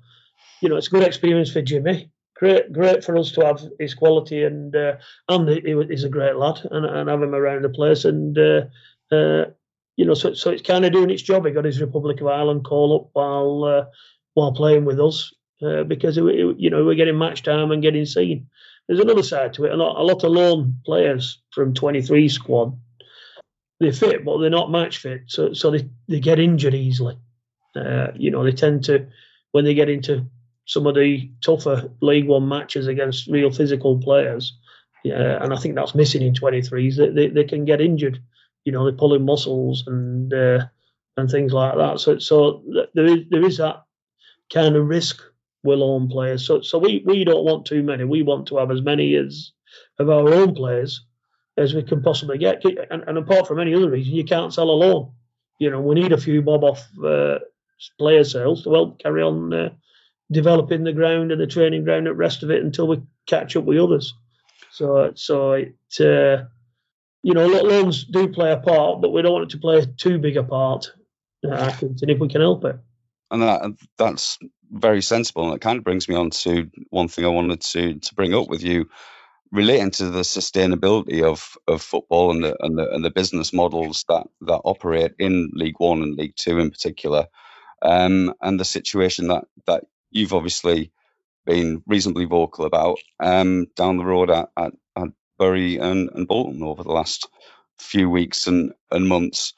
you 0.62 0.69
know 0.69 0.77
it's 0.77 0.88
a 0.88 0.91
good 0.91 1.03
experience 1.03 1.51
for 1.51 1.62
Jimmy. 1.62 2.10
Great, 2.36 2.72
great 2.74 3.03
for 3.03 3.17
us 3.17 3.31
to 3.33 3.45
have 3.45 3.62
his 3.79 3.93
quality, 3.93 4.43
and 4.43 4.75
uh, 4.75 4.93
and 5.27 5.50
he, 5.50 5.75
he's 5.89 6.05
a 6.05 6.10
great 6.10 6.38
lad, 6.38 6.62
and, 6.72 6.86
and 6.86 7.10
have 7.10 7.22
him 7.22 7.36
around 7.36 7.63
the 7.63 7.69
place, 7.69 8.05
and 8.05 8.38
uh, 8.38 8.62
uh, 9.12 9.45
you 9.95 10.05
know, 10.05 10.13
so 10.13 10.33
so 10.33 10.51
it's 10.51 10.62
kind 10.62 10.85
of 10.85 10.91
doing 10.91 11.09
its 11.09 11.21
job. 11.21 11.45
He 11.45 11.51
got 11.51 11.65
his 11.65 11.81
Republic 11.81 12.21
of 12.21 12.27
Ireland 12.27 12.65
call 12.65 12.95
up 12.95 13.09
while 13.13 13.63
uh, 13.63 13.85
while 14.33 14.53
playing 14.53 14.85
with 14.85 15.00
us 15.00 15.33
because 15.88 16.17
it, 16.17 16.25
it, 16.25 16.59
you 16.59 16.69
know 16.69 16.83
we're 16.83 16.95
getting 16.95 17.17
match 17.17 17.43
time 17.43 17.71
and 17.71 17.81
getting 17.81 18.05
seen. 18.05 18.47
There's 18.88 19.00
another 19.00 19.23
side 19.23 19.53
to 19.53 19.65
it. 19.65 19.71
A 19.71 19.75
lot, 19.77 19.97
a 19.97 20.03
lot 20.03 20.23
of 20.23 20.31
loan 20.31 20.77
players 20.85 21.41
from 21.51 21.73
23 21.73 22.27
squad 22.27 22.77
they're 23.83 23.91
fit, 23.91 24.23
but 24.23 24.38
they're 24.39 24.50
not 24.50 24.71
match 24.71 24.97
fit, 24.97 25.23
so 25.27 25.53
so 25.53 25.71
they, 25.71 25.89
they 26.07 26.19
get 26.19 26.39
injured 26.39 26.73
easily. 26.73 27.17
Uh, 27.75 28.07
you 28.15 28.31
know, 28.31 28.43
they 28.43 28.51
tend 28.51 28.85
to 28.85 29.07
when 29.51 29.65
they 29.65 29.73
get 29.73 29.89
into 29.89 30.25
some 30.65 30.88
of 30.88 30.95
the 30.95 31.29
tougher 31.43 31.89
League 32.01 32.27
One 32.27 32.47
matches 32.47 32.88
against 32.88 33.27
real 33.27 33.51
physical 33.51 34.00
players. 34.00 34.57
Yeah, 35.03 35.43
and 35.43 35.53
I 35.53 35.57
think 35.57 35.75
that's 35.75 35.95
missing 35.95 36.21
in 36.21 36.33
23s. 36.33 36.95
They, 36.95 37.09
they, 37.09 37.27
they 37.27 37.43
can 37.43 37.65
get 37.65 37.81
injured. 37.81 38.21
You 38.65 38.72
know, 38.72 38.86
they're 38.86 38.93
pulling 38.93 39.25
muscles 39.25 39.84
and 39.88 40.34
uh, 40.34 40.65
and 41.17 41.29
things 41.29 41.53
like 41.53 41.75
that. 41.77 42.00
So 42.00 42.17
so 42.20 42.63
there 42.93 43.05
is 43.05 43.20
there 43.29 43.46
is 43.46 43.58
that 43.58 43.84
kind 44.53 44.75
of 44.75 44.88
risk 44.88 45.22
with 45.63 45.79
loan 45.79 46.10
players. 46.10 46.46
So 46.46 46.62
so 46.62 46.77
we 46.77 47.03
we 47.05 47.24
don't 47.24 47.46
want 47.46 47.65
too 47.65 47.84
many. 47.84 48.03
We 48.03 48.24
want 48.24 48.48
to 48.48 48.58
have 48.58 48.72
as 48.72 48.82
many 48.82 49.15
as 49.15 49.51
of 50.00 50.10
our 50.10 50.34
own 50.34 50.55
players 50.55 51.05
as 51.58 51.74
we 51.74 51.84
can 51.84 52.01
possibly 52.01 52.38
get. 52.38 52.63
And, 52.89 53.03
and 53.08 53.17
apart 53.17 53.48
from 53.48 53.60
any 53.60 53.74
other 53.74 53.89
reason, 53.89 54.13
you 54.13 54.24
can't 54.24 54.53
sell 54.53 54.70
a 54.70 54.72
loan. 54.72 55.12
You 55.60 55.70
know, 55.70 55.82
we 55.82 55.96
need 55.96 56.12
a 56.12 56.17
few 56.17 56.41
bob 56.41 56.63
off 56.63 56.88
uh, 57.03 57.39
player 58.00 58.24
sales 58.24 58.63
to 58.63 58.72
help 58.72 59.00
carry 59.00 59.22
on 59.22 59.53
uh, 59.53 59.70
developing 60.32 60.84
the 60.84 60.93
ground 60.93 61.32
and 61.32 61.39
the 61.39 61.48
training 61.48 61.84
ground 61.84 62.08
and 62.08 62.15
the 62.15 62.15
rest 62.15 62.43
of 62.43 62.50
it 62.50 62.63
until 62.63 62.88
we 62.88 63.01
catch 63.27 63.55
up 63.55 63.65
with 63.65 63.77
others. 63.77 64.13
So, 64.72 65.12
so 65.15 65.53
it, 65.53 65.75
uh, 66.00 66.46
you 67.24 67.34
know, 67.34 67.48
loans 67.48 68.03
do 68.03 68.27
play 68.27 68.51
a 68.51 68.58
part, 68.58 69.01
but 69.01 69.12
we 69.12 69.22
don't 69.22 69.32
want 69.34 69.46
it 69.46 69.50
to 69.51 69.58
play 69.58 69.86
too 69.98 70.20
big 70.20 70.38
a 70.38 70.44
part. 70.44 70.92
Think, 71.42 72.01
and 72.01 72.10
if 72.10 72.20
we 72.20 72.27
can 72.27 72.42
help 72.42 72.63
it. 72.65 72.77
And 73.32 73.42
that 73.42 73.62
that's 73.98 74.38
very 74.72 75.01
sensible, 75.01 75.46
and 75.46 75.56
it 75.56 75.62
kind 75.62 75.77
of 75.77 75.84
brings 75.84 76.08
me 76.08 76.15
on 76.15 76.30
to 76.30 76.70
one 76.89 77.08
thing 77.08 77.25
I 77.25 77.30
wanted 77.30 77.62
to 77.62 78.00
to 78.00 78.15
bring 78.15 78.34
up 78.34 78.48
with 78.50 78.63
you 78.63 78.89
relating 79.51 79.92
to 79.92 80.10
the 80.10 80.22
sustainability 80.22 81.24
of, 81.24 81.56
of 81.68 81.82
football 81.82 82.32
and 82.32 82.44
the, 82.44 82.56
and 82.60 82.77
the 82.77 82.89
and 82.92 83.06
the 83.06 83.12
business 83.12 83.53
models 83.53 84.03
that 84.10 84.27
that 84.42 84.62
operate 84.63 85.13
in 85.20 85.51
League 85.53 85.80
One 85.80 86.01
and 86.01 86.15
League 86.15 86.36
Two 86.36 86.60
in 86.60 86.72
particular, 86.72 87.27
um, 87.82 88.34
and 88.42 88.60
the 88.60 88.65
situation 88.65 89.27
that 89.27 89.46
that 89.65 89.86
you've 90.12 90.34
obviously 90.34 90.92
been 91.46 91.84
reasonably 91.88 92.25
vocal 92.25 92.65
about 92.65 93.00
um, 93.20 93.68
down 93.75 93.98
the 93.98 94.06
road 94.06 94.30
at, 94.30 94.50
at 94.58 94.74
Bury 95.38 95.78
and, 95.78 96.10
and 96.13 96.28
Bolton 96.28 96.63
over 96.63 96.84
the 96.84 96.92
last 96.92 97.28
few 97.78 98.10
weeks 98.10 98.48
and, 98.48 98.74
and 98.92 99.08
months. 99.08 99.54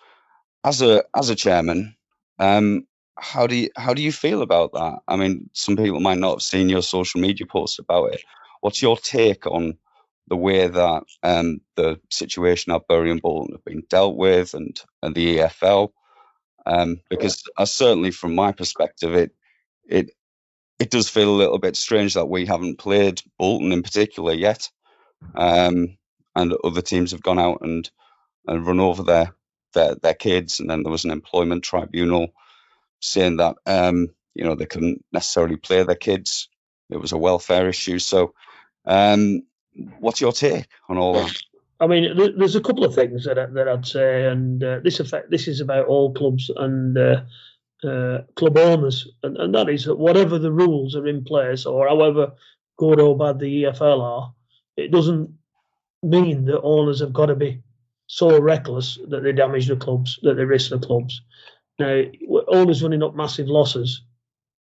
As 0.64 0.82
a 0.82 1.04
as 1.16 1.30
a 1.30 1.36
chairman, 1.36 1.96
um, 2.40 2.88
how 3.18 3.46
do 3.46 3.56
you 3.56 3.70
how 3.76 3.94
do 3.94 4.02
you 4.02 4.12
feel 4.12 4.42
about 4.42 4.74
that? 4.74 5.00
I 5.08 5.16
mean, 5.16 5.50
some 5.54 5.78
people 5.78 6.00
might 6.00 6.18
not 6.18 6.36
have 6.36 6.42
seen 6.42 6.70
your 6.70 6.82
social 6.82 7.22
media 7.22 7.46
posts 7.46 7.78
about 7.78 8.14
it. 8.14 8.22
What's 8.62 8.82
your 8.82 8.98
take 8.98 9.46
on 9.46 9.78
the 10.28 10.36
way 10.36 10.68
that 10.68 11.04
um, 11.24 11.62
the 11.76 12.00
situation 12.10 12.74
at 12.74 12.88
Bury 12.88 13.12
and 13.12 13.22
Bolton 13.22 13.54
have 13.54 13.66
been 13.66 13.84
dealt 13.90 14.18
with 14.18 14.54
and, 14.54 14.80
and 15.02 15.14
the 15.14 15.38
EFL. 15.38 15.90
Um, 16.66 17.02
because 17.10 17.44
uh, 17.58 17.66
certainly 17.66 18.12
from 18.12 18.34
my 18.34 18.52
perspective, 18.52 19.14
it 19.14 19.32
it 19.88 20.10
it 20.80 20.90
does 20.90 21.10
feel 21.10 21.30
a 21.30 21.38
little 21.38 21.60
bit 21.60 21.76
strange 21.76 22.16
that 22.16 22.26
we 22.26 22.48
haven't 22.48 22.80
played 22.80 23.22
Bolton 23.38 23.72
in 23.72 23.84
particular 23.84 24.34
yet, 24.34 24.70
um, 25.34 25.98
and 26.36 26.54
other 26.64 26.82
teams 26.82 27.12
have 27.12 27.24
gone 27.24 27.40
out 27.40 27.60
and 27.62 27.90
and 28.48 28.66
run 28.68 28.80
over 28.80 29.04
their 29.04 29.34
their 29.74 29.96
their 29.96 30.14
kids, 30.14 30.60
and 30.60 30.70
then 30.70 30.84
there 30.84 30.92
was 30.92 31.06
an 31.06 31.12
employment 31.12 31.64
tribunal 31.64 32.30
saying 33.00 33.38
that 33.38 33.56
um, 33.66 34.10
you 34.34 34.44
know 34.44 34.56
they 34.56 34.66
couldn't 34.66 35.04
necessarily 35.12 35.58
play 35.58 35.84
their 35.84 35.96
kids. 35.96 36.50
It 36.90 36.98
was 36.98 37.12
a 37.12 37.18
welfare 37.18 37.68
issue, 37.68 38.00
so 38.00 38.34
um, 38.86 39.42
what's 40.00 40.22
your 40.22 40.32
take 40.32 40.68
on 40.90 40.98
all 40.98 41.14
that? 41.14 41.36
I 41.80 41.88
mean, 41.88 42.16
there's 42.38 42.56
a 42.56 42.62
couple 42.62 42.86
of 42.86 42.96
things 42.96 43.26
that, 43.26 43.38
I, 43.38 43.48
that 43.48 43.68
I'd 43.68 43.86
say, 43.86 44.28
and 44.28 44.64
uh, 44.64 44.80
this 44.80 45.02
effect 45.02 45.30
this 45.30 45.48
is 45.48 45.60
about 45.60 45.88
all 45.88 46.14
clubs 46.14 46.50
and 46.56 46.98
uh, 46.98 47.24
uh, 47.84 48.22
club 48.36 48.58
owners, 48.58 49.08
and, 49.24 49.36
and 49.38 49.54
that 49.56 49.70
is 49.70 49.86
that 49.86 49.98
whatever 49.98 50.40
the 50.40 50.52
rules 50.52 50.96
are 50.96 51.08
in 51.08 51.24
place, 51.24 51.66
or 51.66 51.88
however 51.88 52.32
good 52.78 53.00
or 53.00 53.18
bad 53.18 53.40
the 53.40 53.64
EFL 53.64 54.02
are, 54.02 54.34
it 54.78 54.92
doesn't 54.92 55.34
mean 56.04 56.46
that 56.46 56.62
owners 56.62 57.00
have 57.00 57.14
got 57.14 57.28
to 57.28 57.36
be 57.36 57.62
so 58.08 58.40
reckless 58.40 59.00
that 59.10 59.24
they 59.24 59.32
damage 59.32 59.68
the 59.68 59.76
clubs, 59.76 60.20
that 60.22 60.36
they 60.36 60.46
risk 60.46 60.70
the 60.70 60.80
clubs. 60.80 61.22
Now, 61.80 62.04
owners 62.48 62.84
running 62.84 63.04
up 63.04 63.16
massive 63.16 63.48
losses 63.48 64.02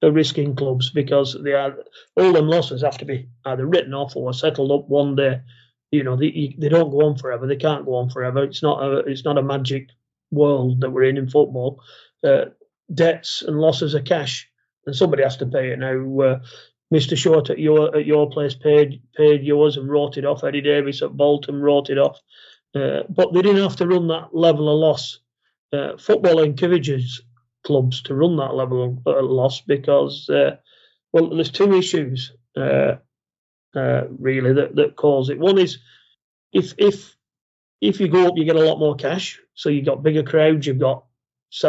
are 0.03 0.11
risking 0.11 0.57
clubs 0.57 0.91
because 0.91 1.37
they 1.43 1.53
are 1.53 1.77
all 2.17 2.33
them 2.33 2.49
losses 2.49 2.83
have 2.83 2.99
to 2.99 3.05
be 3.05 3.29
either 3.45 3.67
written 3.67 3.95
off 3.95 4.17
or 4.17 4.33
settled 4.33 4.73
up 4.73 4.89
one 4.89 5.17
day. 5.17 5.41
You 5.91 6.03
know, 6.03 6.17
they, 6.17 6.55
they 6.59 6.69
don't 6.69 6.91
go 6.91 7.07
on 7.07 7.17
forever. 7.17 7.47
They 7.47 7.57
can't 7.57 7.87
go 7.87 7.95
on 7.95 8.11
forever. 8.11 8.43
It's 8.43 8.63
not 8.63 8.83
a 8.83 8.99
it's 8.99 9.25
not 9.25 9.39
a 9.39 9.43
magic 9.43 9.89
world 10.31 10.81
that 10.81 10.91
we're 10.91 11.05
in 11.05 11.17
in 11.17 11.29
football. 11.29 11.81
Uh, 12.25 12.47
debts 12.93 13.43
and 13.43 13.59
losses 13.59 13.95
are 13.95 14.03
cash, 14.03 14.49
and 14.85 14.97
somebody 14.97 15.23
has 15.23 15.37
to 15.39 15.47
pay 15.47 15.71
it 15.71 15.79
now. 15.79 16.21
Uh, 16.21 16.39
Mr. 16.95 17.16
Short 17.16 17.50
at 17.50 17.59
your 17.59 17.97
at 17.97 18.07
your 18.07 18.31
place 18.31 18.55
paid 18.55 19.02
paid 19.16 19.43
yours 19.43 19.76
and 19.76 19.88
wrote 19.88 20.16
it 20.16 20.25
off. 20.25 20.45
Eddie 20.45 20.61
Davies 20.61 21.02
at 21.02 21.16
Bolton 21.16 21.61
wrote 21.61 21.90
it 21.90 21.99
off, 21.99 22.21
uh, 22.75 23.02
but 23.09 23.33
they 23.33 23.43
didn't 23.43 23.62
have 23.62 23.76
to 23.76 23.87
run 23.87 24.09
that 24.09 24.28
level 24.33 24.69
of 24.69 24.78
loss. 24.78 25.19
Uh, 25.73 25.97
football 25.97 26.43
encourages 26.43 27.23
clubs 27.64 28.02
to 28.02 28.14
run 28.14 28.37
that 28.37 28.55
level 28.55 29.02
of 29.05 29.25
loss 29.25 29.61
because, 29.61 30.31
uh, 30.31 30.57
well, 31.12 31.28
there's 31.31 31.50
two 31.50 31.75
issues 31.75 32.33
uh, 32.57 32.97
uh, 33.75 34.02
really 34.19 34.52
that, 34.52 34.76
that 34.76 34.95
cause 34.97 35.28
it. 35.28 35.38
One 35.38 35.59
is 35.59 35.78
if 36.52 36.75
if 36.78 37.16
if 37.81 38.00
you 38.00 38.09
go 38.09 38.28
up, 38.28 38.35
you 38.37 38.45
get 38.45 38.57
a 38.57 38.64
lot 38.64 38.78
more 38.78 38.95
cash, 38.95 39.40
so 39.55 39.69
you've 39.69 39.85
got 39.85 40.05
bigger 40.05 40.23
crowds, 40.23 40.66
you've 40.66 40.78
got 40.78 41.05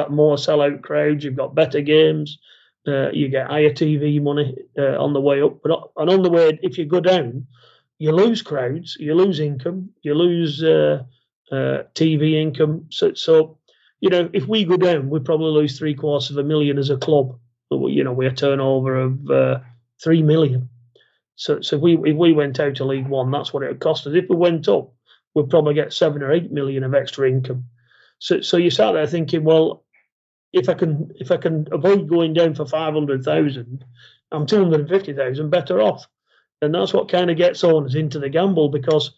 more 0.09 0.35
sellout 0.35 0.83
crowds, 0.83 1.23
you've 1.23 1.35
got 1.35 1.55
better 1.55 1.81
games, 1.81 2.37
uh, 2.87 3.11
you 3.11 3.29
get 3.29 3.47
higher 3.47 3.71
TV 3.71 4.21
money 4.21 4.55
uh, 4.77 5.01
on 5.03 5.13
the 5.13 5.21
way 5.21 5.41
up, 5.41 5.61
but 5.63 5.91
and 5.97 6.09
on 6.09 6.23
the 6.23 6.29
way, 6.29 6.57
if 6.61 6.77
you 6.77 6.85
go 6.85 6.99
down, 6.99 7.47
you 7.99 8.11
lose 8.11 8.41
crowds, 8.41 8.97
you 8.99 9.13
lose 9.13 9.39
income, 9.39 9.89
you 10.01 10.13
lose 10.13 10.63
uh, 10.63 11.03
TV 11.51 12.33
income. 12.33 12.85
So, 12.89 13.13
so 13.13 13.57
you 13.99 14.09
know, 14.09 14.29
if 14.33 14.47
we 14.47 14.65
go 14.65 14.77
down, 14.77 15.09
we 15.09 15.19
probably 15.19 15.51
lose 15.51 15.77
three 15.77 15.95
quarters 15.95 16.29
of 16.29 16.37
a 16.37 16.43
million 16.43 16.77
as 16.77 16.89
a 16.89 16.97
club. 16.97 17.37
You 17.71 18.03
know, 18.03 18.13
we're 18.13 18.29
a 18.29 18.35
turnover 18.35 18.95
of 18.95 19.29
uh, 19.29 19.59
three 20.01 20.21
million. 20.21 20.69
So, 21.35 21.61
so 21.61 21.75
if 21.77 21.81
we 21.81 21.97
if 22.05 22.15
we 22.15 22.33
went 22.33 22.59
out 22.59 22.75
to 22.75 22.85
League 22.85 23.07
One, 23.07 23.31
that's 23.31 23.53
what 23.53 23.63
it 23.63 23.67
would 23.67 23.79
cost 23.79 24.07
us. 24.07 24.13
If 24.13 24.25
we 24.29 24.35
went 24.35 24.67
up, 24.67 24.93
we'd 25.33 25.49
probably 25.49 25.73
get 25.73 25.93
seven 25.93 26.23
or 26.23 26.31
eight 26.31 26.51
million 26.51 26.83
of 26.83 26.93
extra 26.93 27.29
income. 27.29 27.65
So, 28.19 28.41
so 28.41 28.57
you 28.57 28.71
start 28.71 28.95
there 28.95 29.05
thinking, 29.05 29.43
well, 29.43 29.83
if 30.53 30.69
I 30.69 30.73
can 30.73 31.11
if 31.15 31.31
I 31.31 31.37
can 31.37 31.67
avoid 31.71 32.07
going 32.09 32.33
down 32.33 32.55
for 32.55 32.65
five 32.65 32.93
hundred 32.93 33.23
thousand, 33.23 33.85
I'm 34.31 34.45
two 34.45 34.63
hundred 34.63 34.81
and 34.81 34.89
fifty 34.89 35.13
thousand 35.13 35.49
better 35.49 35.81
off. 35.81 36.07
And 36.61 36.73
that's 36.73 36.93
what 36.93 37.09
kind 37.09 37.29
of 37.29 37.37
gets 37.37 37.63
owners 37.63 37.93
into 37.95 38.17
the 38.17 38.29
gamble 38.29 38.69
because 38.69 39.11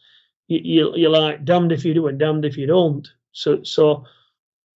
you, 0.50 0.59
you, 0.62 0.93
you're 0.95 1.09
like 1.09 1.45
damned 1.45 1.71
if 1.71 1.86
you 1.86 1.93
do 1.93 2.07
and 2.07 2.19
damned 2.19 2.43
if 2.43 2.57
you 2.57 2.67
don't. 2.67 3.07
So, 3.31 3.63
so 3.63 4.05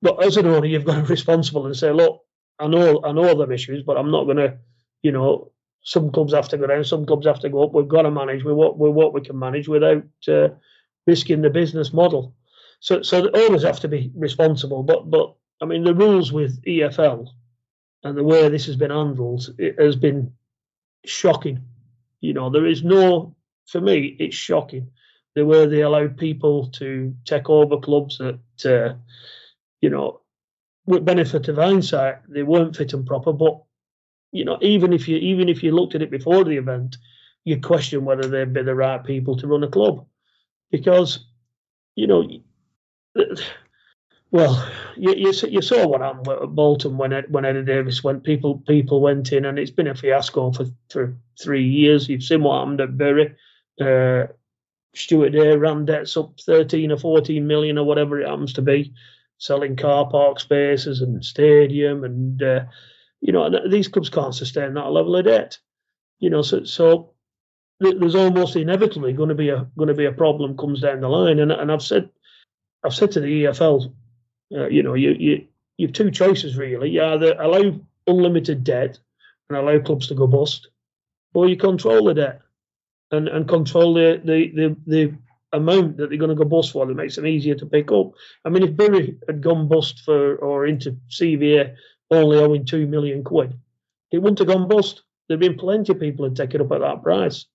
but 0.01 0.23
as 0.23 0.37
an 0.37 0.45
owner, 0.45 0.65
you've 0.65 0.85
got 0.85 0.95
to 0.95 1.01
be 1.01 1.07
responsible 1.07 1.65
and 1.65 1.75
say, 1.75 1.91
look, 1.91 2.21
I 2.59 2.67
know 2.67 3.01
I 3.03 3.11
know 3.11 3.33
them 3.35 3.51
issues, 3.51 3.83
but 3.83 3.97
I'm 3.97 4.11
not 4.11 4.25
going 4.25 4.37
to, 4.37 4.57
you 5.01 5.11
know, 5.11 5.51
some 5.83 6.11
clubs 6.11 6.33
have 6.33 6.49
to 6.49 6.57
go 6.57 6.67
down, 6.67 6.83
some 6.83 7.05
clubs 7.05 7.25
have 7.25 7.39
to 7.39 7.49
go 7.49 7.63
up. 7.63 7.73
We've 7.73 7.87
got 7.87 8.03
to 8.03 8.11
manage 8.11 8.43
with 8.43 8.55
what 8.55 8.77
with 8.77 8.93
what 8.93 9.13
we 9.13 9.21
can 9.21 9.39
manage 9.39 9.67
without 9.67 10.03
uh, 10.27 10.49
risking 11.07 11.41
the 11.41 11.49
business 11.49 11.93
model. 11.93 12.35
So 12.79 13.01
so 13.01 13.21
the 13.21 13.45
owners 13.45 13.63
have 13.63 13.79
to 13.81 13.87
be 13.87 14.11
responsible. 14.15 14.83
But 14.83 15.09
but 15.09 15.35
I 15.63 15.65
mean 15.65 15.85
the 15.85 15.95
rules 15.95 16.33
with 16.33 16.61
EFL 16.65 17.29
and 18.03 18.17
the 18.17 18.23
way 18.23 18.49
this 18.49 18.65
has 18.65 18.75
been 18.75 18.91
handled 18.91 19.55
it 19.57 19.79
has 19.79 19.95
been 19.95 20.33
shocking. 21.05 21.61
You 22.19 22.33
know, 22.33 22.49
there 22.49 22.65
is 22.65 22.83
no, 22.83 23.35
for 23.65 23.79
me, 23.79 24.17
it's 24.19 24.35
shocking 24.35 24.91
the 25.35 25.45
way 25.45 25.65
they 25.65 25.81
allowed 25.81 26.17
people 26.17 26.67
to 26.71 27.15
take 27.23 27.49
over 27.49 27.77
clubs 27.79 28.17
that, 28.17 28.39
uh, 28.65 28.95
you 29.81 29.89
know, 29.89 30.19
with 30.85 31.05
benefit 31.05 31.47
of 31.47 31.55
hindsight, 31.55 32.17
they 32.27 32.43
weren't 32.43 32.75
fit 32.75 32.93
and 32.93 33.07
proper. 33.07 33.31
But 33.31 33.63
you 34.33 34.43
know, 34.43 34.57
even 34.61 34.91
if 34.91 35.07
you 35.07 35.15
even 35.17 35.47
if 35.47 35.63
you 35.63 35.71
looked 35.71 35.95
at 35.95 36.01
it 36.01 36.11
before 36.11 36.43
the 36.43 36.57
event, 36.57 36.97
you 37.45 37.61
question 37.61 38.03
whether 38.03 38.27
they'd 38.27 38.51
be 38.51 38.63
the 38.63 38.75
right 38.75 39.01
people 39.01 39.37
to 39.37 39.47
run 39.47 39.63
a 39.63 39.69
club, 39.69 40.05
because 40.71 41.25
you 41.95 42.07
know, 42.07 42.27
well, 44.33 44.67
you, 44.97 45.13
you, 45.13 45.31
you 45.47 45.61
saw 45.61 45.85
what 45.87 46.01
happened 46.01 46.27
at 46.27 46.55
Bolton 46.55 46.97
when 46.97 47.11
when 47.29 47.45
Eddie 47.45 47.63
Davies 47.63 48.03
went. 48.03 48.23
People 48.23 48.63
people 48.67 48.99
went 48.99 49.31
in, 49.31 49.45
and 49.45 49.59
it's 49.59 49.69
been 49.69 49.85
a 49.85 49.93
fiasco 49.93 50.51
for, 50.51 50.65
for 50.89 51.15
three 51.39 51.63
years. 51.63 52.09
You've 52.09 52.23
seen 52.23 52.41
what 52.41 52.57
happened 52.57 52.81
at 52.81 52.97
Bury. 52.97 53.35
Uh, 53.79 54.33
Stewart 54.95 55.33
Day 55.33 55.55
ran 55.55 55.85
debts 55.85 56.17
up 56.17 56.39
13 56.39 56.91
or 56.91 56.97
14 56.97 57.45
million 57.45 57.77
or 57.77 57.85
whatever 57.85 58.19
it 58.19 58.27
happens 58.27 58.53
to 58.53 58.63
be, 58.63 58.95
selling 59.37 59.75
car 59.75 60.09
park 60.09 60.39
spaces 60.39 61.01
and 61.01 61.23
stadium. 61.23 62.03
And, 62.03 62.41
uh, 62.41 62.65
you 63.21 63.33
know, 63.33 63.51
these 63.69 63.87
clubs 63.87 64.09
can't 64.09 64.33
sustain 64.33 64.73
that 64.73 64.89
level 64.89 65.15
of 65.15 65.25
debt. 65.25 65.59
You 66.17 66.31
know, 66.31 66.41
so, 66.41 66.63
so 66.63 67.13
there's 67.79 68.15
almost 68.15 68.55
inevitably 68.55 69.13
going 69.13 69.29
to 69.29 69.35
be 69.35 69.49
a 69.49 69.67
going 69.77 69.89
to 69.89 69.93
be 69.93 70.05
a 70.05 70.11
problem 70.11 70.57
comes 70.57 70.81
down 70.81 71.01
the 71.01 71.07
line. 71.07 71.37
And, 71.37 71.51
and 71.51 71.71
I've 71.71 71.83
said 71.83 72.09
I've 72.83 72.95
said 72.95 73.11
to 73.11 73.19
the 73.19 73.43
EFL, 73.43 73.93
uh, 74.53 74.67
you 74.67 74.83
know, 74.83 74.93
you, 74.93 75.15
you 75.19 75.47
you've 75.77 75.93
two 75.93 76.11
choices 76.11 76.57
really. 76.57 76.89
You 76.89 77.03
either 77.03 77.35
allow 77.39 77.79
unlimited 78.07 78.63
debt 78.63 78.99
and 79.49 79.57
allow 79.57 79.79
clubs 79.79 80.07
to 80.07 80.15
go 80.15 80.27
bust, 80.27 80.69
or 81.33 81.47
you 81.47 81.57
control 81.57 82.05
the 82.05 82.13
debt 82.13 82.41
and, 83.11 83.27
and 83.27 83.47
control 83.47 83.93
the, 83.93 84.21
the, 84.23 84.51
the, 84.55 84.75
the 84.87 85.13
amount 85.53 85.97
that 85.97 86.09
they're 86.09 86.17
going 86.17 86.29
to 86.29 86.35
go 86.35 86.45
bust 86.45 86.71
for 86.71 86.85
that 86.85 86.95
makes 86.95 87.15
them 87.15 87.27
easier 87.27 87.55
to 87.55 87.65
pick 87.65 87.91
up. 87.91 88.11
I 88.43 88.49
mean, 88.49 88.63
if 88.63 88.75
Bury 88.75 89.17
had 89.27 89.41
gone 89.41 89.67
bust 89.67 90.01
for 90.01 90.35
or 90.37 90.65
into 90.65 90.97
CVA 91.09 91.75
only 92.11 92.37
owing 92.37 92.65
two 92.65 92.87
million 92.87 93.23
quid, 93.23 93.57
it 94.11 94.19
wouldn't 94.19 94.39
have 94.39 94.47
gone 94.47 94.67
bust. 94.67 95.03
There'd 95.27 95.39
been 95.39 95.57
plenty 95.57 95.93
of 95.93 95.99
people 95.99 96.25
who'd 96.25 96.35
take 96.35 96.53
it 96.53 96.61
up 96.61 96.71
at 96.71 96.81
that 96.81 97.03
price. 97.03 97.45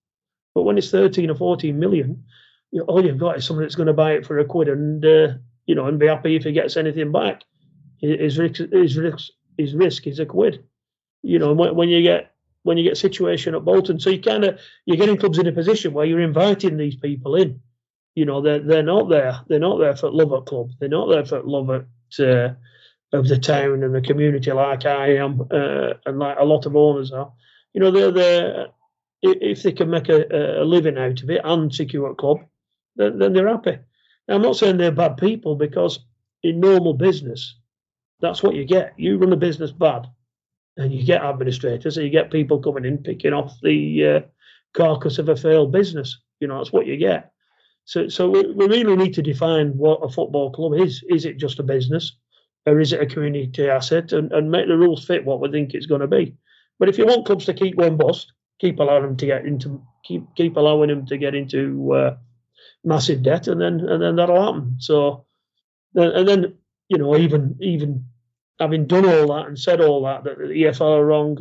But 0.54 0.62
when 0.62 0.78
it's 0.78 0.90
13 0.90 1.30
or 1.30 1.34
14 1.34 1.78
million, 1.78 2.24
you 2.72 2.80
know, 2.80 2.86
all 2.86 3.04
you've 3.04 3.18
got 3.18 3.36
is 3.36 3.44
someone 3.44 3.64
that's 3.64 3.74
going 3.74 3.86
to 3.86 3.92
buy 3.92 4.12
it 4.12 4.26
for 4.26 4.38
a 4.38 4.44
quid 4.44 4.68
and 4.68 5.04
uh, 5.04 5.28
you 5.68 5.74
know 5.76 5.86
and 5.86 6.00
be 6.00 6.08
happy 6.08 6.34
if 6.34 6.42
he 6.42 6.52
gets 6.52 6.76
anything 6.76 7.12
back. 7.12 7.42
His 8.00 8.38
risk, 8.38 8.60
his 8.72 8.96
risk, 8.96 9.30
his 9.56 9.74
risk 9.74 10.06
is 10.06 10.18
a 10.18 10.26
quid. 10.26 10.64
You 11.22 11.38
know, 11.38 11.52
when, 11.52 11.76
when 11.76 11.88
you 11.88 12.02
get 12.02 12.32
when 12.62 12.78
you 12.78 12.84
get 12.84 12.96
situation 12.96 13.54
at 13.54 13.64
Bolton. 13.64 14.00
So 14.00 14.10
you 14.10 14.20
kind 14.20 14.44
of 14.44 14.58
you're 14.86 14.96
getting 14.96 15.18
clubs 15.18 15.38
in 15.38 15.46
a 15.46 15.52
position 15.52 15.92
where 15.92 16.06
you're 16.06 16.20
inviting 16.20 16.76
these 16.76 16.96
people 16.96 17.36
in. 17.36 17.60
You 18.14 18.24
know, 18.24 18.40
they're 18.40 18.60
they're 18.60 18.82
not 18.82 19.08
there. 19.08 19.40
They're 19.48 19.60
not 19.60 19.78
there 19.78 19.94
for 19.94 20.10
love 20.10 20.32
at 20.32 20.46
club. 20.46 20.70
They're 20.80 20.88
not 20.88 21.08
there 21.08 21.26
for 21.26 21.42
love 21.42 21.70
at 21.70 22.24
uh, 22.24 22.54
of 23.12 23.28
the 23.28 23.38
town 23.38 23.82
and 23.82 23.94
the 23.94 24.00
community 24.00 24.52
like 24.52 24.86
I 24.86 25.16
am 25.16 25.42
uh, 25.50 25.94
and 26.06 26.18
like 26.18 26.38
a 26.38 26.44
lot 26.44 26.66
of 26.66 26.76
owners 26.76 27.12
are. 27.12 27.32
You 27.74 27.80
know, 27.82 27.90
they're 27.90 28.10
there 28.10 28.66
if 29.22 29.62
they 29.62 29.72
can 29.72 29.90
make 29.90 30.08
a, 30.08 30.62
a 30.62 30.64
living 30.64 30.96
out 30.96 31.22
of 31.22 31.30
it 31.30 31.40
and 31.44 31.74
secure 31.74 32.10
a 32.10 32.14
club, 32.14 32.38
then, 32.96 33.18
then 33.18 33.32
they're 33.32 33.48
happy. 33.48 33.78
Now, 34.28 34.34
I'm 34.36 34.42
not 34.42 34.56
saying 34.56 34.76
they're 34.76 34.92
bad 34.92 35.16
people 35.16 35.56
because 35.56 36.00
in 36.42 36.60
normal 36.60 36.94
business, 36.94 37.56
that's 38.20 38.42
what 38.42 38.54
you 38.54 38.64
get. 38.64 38.94
You 38.96 39.16
run 39.18 39.32
a 39.32 39.36
business 39.36 39.72
bad, 39.72 40.06
and 40.76 40.92
you 40.92 41.04
get 41.04 41.22
administrators 41.22 41.96
and 41.96 42.06
you 42.06 42.12
get 42.12 42.30
people 42.30 42.60
coming 42.60 42.84
in 42.84 42.98
picking 42.98 43.32
off 43.32 43.58
the 43.62 44.06
uh, 44.06 44.20
carcass 44.74 45.18
of 45.18 45.28
a 45.28 45.36
failed 45.36 45.72
business. 45.72 46.18
You 46.40 46.48
know, 46.48 46.58
that's 46.58 46.72
what 46.72 46.86
you 46.86 46.96
get. 46.96 47.32
So, 47.84 48.08
so 48.08 48.30
we, 48.30 48.52
we 48.52 48.66
really 48.66 48.96
need 48.96 49.14
to 49.14 49.22
define 49.22 49.70
what 49.76 50.00
a 50.04 50.08
football 50.08 50.52
club 50.52 50.74
is. 50.74 51.02
Is 51.08 51.24
it 51.24 51.38
just 51.38 51.58
a 51.58 51.62
business, 51.62 52.16
or 52.66 52.80
is 52.80 52.92
it 52.92 53.00
a 53.00 53.06
community 53.06 53.68
asset, 53.68 54.12
and, 54.12 54.30
and 54.32 54.50
make 54.50 54.68
the 54.68 54.76
rules 54.76 55.04
fit 55.04 55.24
what 55.24 55.40
we 55.40 55.50
think 55.50 55.74
it's 55.74 55.86
going 55.86 56.02
to 56.02 56.06
be. 56.06 56.36
But 56.78 56.88
if 56.88 56.98
you 56.98 57.06
want 57.06 57.26
clubs 57.26 57.46
to 57.46 57.54
keep 57.54 57.76
going 57.76 57.96
bust, 57.96 58.32
keep 58.60 58.78
allowing 58.78 59.02
them 59.02 59.16
to 59.16 59.26
get 59.26 59.46
into 59.46 59.82
keep 60.04 60.22
keep 60.36 60.56
allowing 60.56 60.88
them 60.88 61.06
to 61.06 61.16
get 61.16 61.34
into 61.34 61.92
uh, 61.92 62.16
massive 62.84 63.22
debt, 63.22 63.48
and 63.48 63.60
then 63.60 63.80
and 63.80 64.02
then 64.02 64.16
that'll 64.16 64.42
happen. 64.42 64.76
So, 64.78 65.26
and 65.94 66.28
then 66.28 66.54
you 66.88 66.98
know 66.98 67.16
even 67.16 67.56
even 67.60 68.04
having 68.58 68.86
done 68.86 69.06
all 69.06 69.34
that 69.34 69.46
and 69.46 69.58
said 69.58 69.80
all 69.80 70.02
that, 70.04 70.24
that 70.24 70.38
the 70.38 70.44
EFL 70.44 70.98
are 70.98 71.04
wrong, 71.04 71.38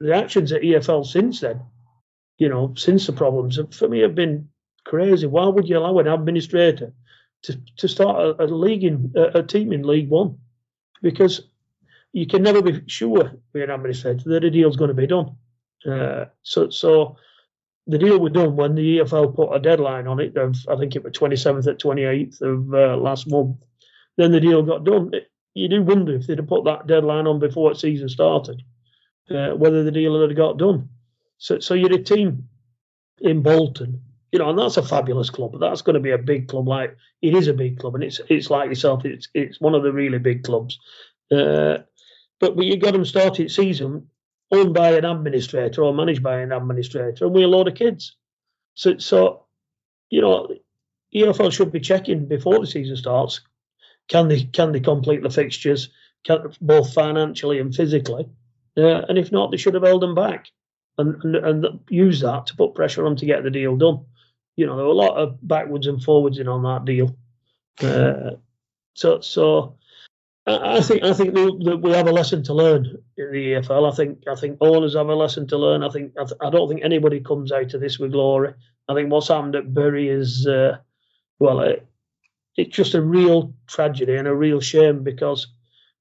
the 0.00 0.14
actions 0.14 0.52
at 0.52 0.62
EFL 0.62 1.06
since 1.06 1.40
then, 1.40 1.60
you 2.38 2.48
know, 2.48 2.74
since 2.76 3.06
the 3.06 3.12
problems, 3.12 3.58
for 3.70 3.88
me 3.88 4.00
have 4.00 4.14
been 4.14 4.48
crazy. 4.84 5.26
Why 5.26 5.46
would 5.46 5.68
you 5.68 5.78
allow 5.78 5.98
an 5.98 6.08
administrator 6.08 6.92
to, 7.42 7.60
to 7.76 7.88
start 7.88 8.18
a, 8.18 8.44
a 8.44 8.46
league 8.46 8.84
in 8.84 9.12
a, 9.16 9.38
a 9.38 9.42
team 9.42 9.72
in 9.72 9.82
League 9.82 10.08
One? 10.08 10.38
Because 11.02 11.42
you 12.12 12.26
can 12.26 12.42
never 12.42 12.60
be 12.60 12.82
sure 12.86 13.32
with 13.52 13.62
an 13.62 13.70
administrator 13.70 14.28
that 14.30 14.44
a 14.44 14.50
deal's 14.50 14.76
going 14.76 14.88
to 14.88 14.94
be 14.94 15.06
done. 15.06 15.36
Uh, 15.88 16.26
so, 16.42 16.70
so 16.70 17.16
the 17.86 17.98
deal 17.98 18.18
was 18.18 18.32
done 18.32 18.56
when 18.56 18.74
the 18.74 18.98
EFL 18.98 19.34
put 19.34 19.52
a 19.52 19.58
deadline 19.58 20.06
on 20.06 20.20
it 20.20 20.36
of 20.36 20.56
I 20.68 20.76
think 20.76 20.94
it 20.94 21.02
was 21.02 21.12
27th 21.12 21.66
at 21.66 21.80
28th 21.80 22.40
of 22.42 22.74
uh, 22.74 22.96
last 22.96 23.28
month. 23.28 23.56
Then 24.16 24.30
the 24.32 24.40
deal 24.40 24.62
got 24.62 24.84
done. 24.84 25.10
It, 25.12 25.30
you 25.54 25.68
do 25.68 25.82
wonder 25.82 26.14
if 26.14 26.26
they'd 26.26 26.38
have 26.38 26.46
put 26.46 26.64
that 26.64 26.86
deadline 26.86 27.26
on 27.26 27.38
before 27.38 27.70
the 27.72 27.78
season 27.78 28.08
started, 28.08 28.62
uh, 29.30 29.50
whether 29.50 29.84
the 29.84 29.90
deal 29.90 30.20
had 30.20 30.36
got 30.36 30.58
done. 30.58 30.88
So, 31.38 31.58
so 31.58 31.74
you're 31.74 31.92
a 31.92 32.02
team 32.02 32.48
in 33.20 33.42
Bolton, 33.42 34.00
you 34.30 34.38
know, 34.38 34.50
and 34.50 34.58
that's 34.58 34.76
a 34.76 34.82
fabulous 34.82 35.28
club. 35.28 35.58
That's 35.60 35.82
going 35.82 35.94
to 35.94 36.00
be 36.00 36.12
a 36.12 36.18
big 36.18 36.48
club. 36.48 36.68
Like 36.68 36.96
it 37.20 37.34
is 37.34 37.48
a 37.48 37.54
big 37.54 37.78
club, 37.78 37.96
and 37.96 38.04
it's 38.04 38.20
it's 38.28 38.48
like 38.48 38.68
yourself. 38.68 39.04
It's 39.04 39.28
it's 39.34 39.60
one 39.60 39.74
of 39.74 39.82
the 39.82 39.92
really 39.92 40.18
big 40.18 40.44
clubs. 40.44 40.78
Uh, 41.30 41.78
but 42.40 42.56
but 42.56 42.64
you 42.64 42.76
got 42.76 42.92
them 42.92 43.04
started 43.04 43.50
season 43.50 44.08
owned 44.52 44.74
by 44.74 44.92
an 44.92 45.04
administrator 45.04 45.82
or 45.82 45.94
managed 45.94 46.22
by 46.22 46.40
an 46.40 46.52
administrator, 46.52 47.24
and 47.24 47.34
we're 47.34 47.46
a 47.46 47.48
load 47.48 47.68
of 47.68 47.74
kids. 47.74 48.16
So 48.74 48.98
so, 48.98 49.46
you 50.10 50.20
know, 50.20 50.54
EFL 51.14 51.52
should 51.52 51.72
be 51.72 51.80
checking 51.80 52.26
before 52.26 52.58
the 52.58 52.66
season 52.66 52.96
starts 52.96 53.40
can 54.08 54.28
they 54.28 54.42
can 54.42 54.72
they 54.72 54.80
complete 54.80 55.22
the 55.22 55.30
fixtures, 55.30 55.88
can, 56.24 56.52
both 56.60 56.92
financially 56.92 57.58
and 57.58 57.74
physically? 57.74 58.28
Uh, 58.76 59.02
and 59.08 59.18
if 59.18 59.32
not, 59.32 59.50
they 59.50 59.56
should 59.56 59.74
have 59.74 59.82
held 59.82 60.02
them 60.02 60.14
back 60.14 60.48
and, 60.98 61.22
and 61.24 61.36
and 61.36 61.80
use 61.88 62.20
that 62.20 62.46
to 62.46 62.56
put 62.56 62.74
pressure 62.74 63.06
on 63.06 63.16
to 63.16 63.26
get 63.26 63.42
the 63.42 63.50
deal 63.50 63.76
done. 63.76 64.04
You 64.56 64.66
know, 64.66 64.76
there 64.76 64.84
were 64.84 64.92
a 64.92 64.94
lot 64.94 65.16
of 65.16 65.38
backwards 65.46 65.86
and 65.86 66.02
forwards 66.02 66.38
in 66.38 66.48
on 66.48 66.62
that 66.64 66.84
deal. 66.84 67.16
Uh, 67.82 68.36
so 68.94 69.20
so 69.20 69.76
I 70.44 70.80
think 70.80 71.04
I 71.04 71.12
think 71.12 71.34
we, 71.34 71.50
we 71.76 71.92
have 71.92 72.08
a 72.08 72.12
lesson 72.12 72.42
to 72.44 72.54
learn 72.54 72.86
in 73.16 73.32
the 73.32 73.52
EFL. 73.52 73.90
I 73.90 73.94
think 73.94 74.24
I 74.28 74.34
think 74.34 74.58
owners 74.60 74.96
have 74.96 75.08
a 75.08 75.14
lesson 75.14 75.46
to 75.48 75.56
learn. 75.56 75.84
I 75.84 75.88
think 75.88 76.14
I, 76.18 76.46
I 76.46 76.50
don't 76.50 76.68
think 76.68 76.82
anybody 76.82 77.20
comes 77.20 77.52
out 77.52 77.74
of 77.74 77.80
this 77.80 77.98
with 77.98 78.12
glory. 78.12 78.54
I 78.88 78.94
think 78.94 79.12
what's 79.12 79.28
happened 79.28 79.54
at 79.54 79.72
Bury 79.72 80.08
is 80.08 80.46
uh, 80.46 80.78
well, 81.38 81.60
it, 81.60 81.86
it's 82.56 82.76
just 82.76 82.94
a 82.94 83.02
real 83.02 83.54
tragedy 83.68 84.16
and 84.16 84.26
a 84.26 84.34
real 84.34 84.60
shame 84.60 85.04
because 85.04 85.46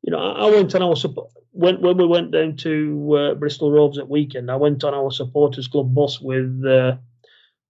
you 0.02 0.12
know 0.12 0.18
I, 0.18 0.50
went 0.50 0.74
on 0.74 0.82
our 0.82 0.96
support 0.96 1.30
when 1.52 1.80
when 1.80 1.98
we 1.98 2.08
went 2.08 2.32
down 2.32 2.56
to 2.58 3.16
uh, 3.16 3.36
Bristol 3.36 3.72
Rovers 3.72 4.00
at 4.00 4.10
weekend. 4.10 4.50
I 4.50 4.56
went 4.56 4.84
on 4.84 4.96
our 4.96 5.12
supporters 5.12 5.68
club 5.68 5.94
bus 5.94 6.20
with 6.20 6.64
uh, 6.66 6.98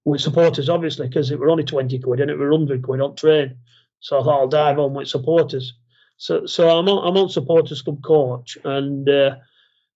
with 0.06 0.22
supporters 0.22 0.70
obviously 0.70 1.10
because 1.10 1.32
it 1.32 1.40
were 1.40 1.50
only 1.50 1.66
twenty 1.66 2.00
quid 2.00 2.22
and 2.22 2.32
it 2.32 2.38
were 2.38 2.52
hundred 2.52 2.82
quid 2.82 3.02
on 3.02 3.16
train. 3.18 3.58
So 4.00 4.20
I 4.20 4.24
thought 4.24 4.40
I'll 4.40 4.48
dive 4.48 4.80
on 4.80 4.94
with 4.94 5.10
supporters. 5.10 5.74
So 6.22 6.46
so 6.46 6.70
I'm 6.70 6.88
on 6.88 7.08
I'm 7.08 7.18
on 7.18 7.30
supporters 7.30 7.82
club 7.82 8.04
coach 8.04 8.58
and. 8.64 9.10
Uh, 9.10 9.36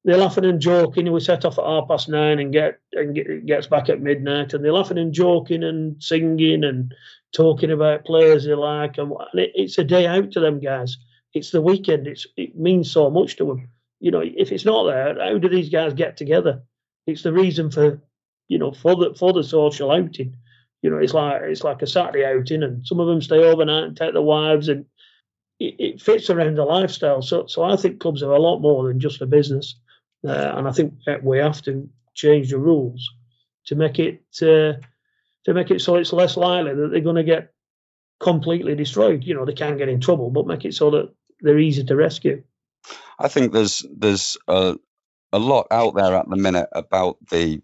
they're 0.06 0.18
laughing 0.18 0.46
and 0.46 0.62
joking. 0.62 1.12
We 1.12 1.20
set 1.20 1.46
off 1.46 1.58
at 1.58 1.66
half 1.66 1.88
past 1.88 2.10
nine 2.10 2.38
and 2.38 2.54
get 2.54 2.80
and 2.94 3.16
get, 3.16 3.48
gets 3.48 3.66
back 3.66 3.90
at 3.90 4.02
midnight, 4.02 4.54
and 4.54 4.64
they're 4.64 4.72
laughing 4.72 5.00
and 5.00 5.12
joking 5.12 5.64
and 5.64 6.02
singing 6.02 6.64
and 6.64 6.94
talking 7.36 7.72
about 7.72 8.06
players 8.06 8.46
they 8.46 8.54
like, 8.54 9.00
and, 9.00 9.12
and 9.12 9.40
it, 9.42 9.52
it's 9.56 9.80
a 9.80 9.84
day 9.84 10.06
out 10.06 10.32
to 10.34 10.40
them 10.40 10.60
guys. 10.60 10.96
It's 11.34 11.50
the 11.50 11.62
weekend. 11.62 12.06
It's 12.06 12.28
it 12.38 12.56
means 12.56 12.92
so 12.92 13.10
much 13.10 13.36
to 13.38 13.46
them. 13.46 13.70
You 14.00 14.12
know, 14.12 14.22
if 14.24 14.52
it's 14.52 14.64
not 14.64 14.84
there, 14.84 15.20
how 15.20 15.40
do 15.40 15.50
these 15.50 15.70
guys 15.70 15.96
get 15.96 16.18
together? 16.18 16.62
It's 17.08 17.24
the 17.24 17.34
reason 17.34 17.72
for, 17.72 18.00
you 18.48 18.60
know, 18.60 18.74
for 18.74 18.96
the 18.96 19.16
for 19.18 19.34
the 19.34 19.44
social 19.44 19.90
outing. 19.90 20.36
You 20.84 20.92
know, 20.92 20.98
it's 20.98 21.16
like 21.16 21.42
it's 21.42 21.64
like 21.64 21.82
a 21.82 21.88
Saturday 21.88 22.26
outing, 22.26 22.62
and 22.62 22.86
some 22.86 23.00
of 23.00 23.08
them 23.08 23.24
stay 23.24 23.40
overnight 23.40 23.86
and 23.86 23.98
take 23.98 24.14
their 24.14 24.22
wives, 24.22 24.70
and 24.70 24.86
it, 25.60 25.76
it 25.80 26.02
fits 26.02 26.30
around 26.30 26.56
the 26.56 26.66
lifestyle. 26.66 27.22
So, 27.22 27.48
so 27.48 27.64
I 27.64 27.76
think 27.76 28.00
clubs 28.00 28.24
are 28.24 28.34
a 28.34 28.40
lot 28.40 28.60
more 28.60 28.88
than 28.88 29.00
just 29.00 29.22
a 29.22 29.26
business, 29.26 29.76
uh, 30.28 30.54
and 30.56 30.68
I 30.68 30.72
think 30.72 30.94
we 31.24 31.38
have 31.40 31.62
to 31.64 31.90
change 32.14 32.52
the 32.52 32.60
rules 32.60 33.10
to 33.68 33.76
make 33.76 34.00
it. 34.00 34.24
Uh, 34.42 34.82
to 35.46 35.54
make 35.54 35.72
it 35.72 35.82
so 35.82 35.96
it's 35.96 36.12
less 36.12 36.38
likely 36.38 36.74
that 36.74 36.88
they're 36.92 37.02
going 37.02 37.16
to 37.16 37.24
get 37.24 37.54
completely 38.20 38.76
destroyed. 38.76 39.24
You 39.24 39.36
know, 39.36 39.46
they 39.46 39.54
can 39.54 39.78
get 39.78 39.90
in 39.90 40.02
trouble, 40.02 40.30
but 40.32 40.48
make 40.48 40.66
it 40.66 40.74
so 40.74 40.92
that 40.92 41.14
they're 41.40 41.60
easy 41.60 41.84
to 41.84 41.96
rescue. 41.96 42.44
I 43.20 43.28
think 43.28 43.54
there's 43.54 43.86
there's 43.96 44.38
a, 44.48 44.78
a 45.32 45.40
lot 45.40 45.68
out 45.72 45.96
there 45.96 46.16
at 46.16 46.30
the 46.30 46.36
minute 46.36 46.70
about 46.72 47.18
the 47.30 47.62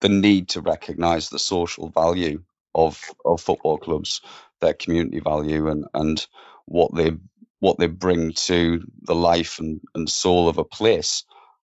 the 0.00 0.08
need 0.08 0.50
to 0.50 0.60
recognise 0.60 1.28
the 1.28 1.38
social 1.38 1.88
value 1.88 2.42
of 2.74 3.02
of 3.24 3.40
football 3.40 3.78
clubs, 3.78 4.20
their 4.60 4.74
community 4.74 5.20
value, 5.20 5.68
and 5.68 5.86
and 5.94 6.26
what 6.68 6.94
they 6.94 7.12
what 7.60 7.78
they 7.78 7.88
bring 7.88 8.32
to 8.32 8.84
the 9.02 9.14
life 9.14 9.58
and, 9.58 9.80
and 9.94 10.08
soul 10.08 10.48
of 10.48 10.58
a 10.58 10.64
place. 10.64 11.24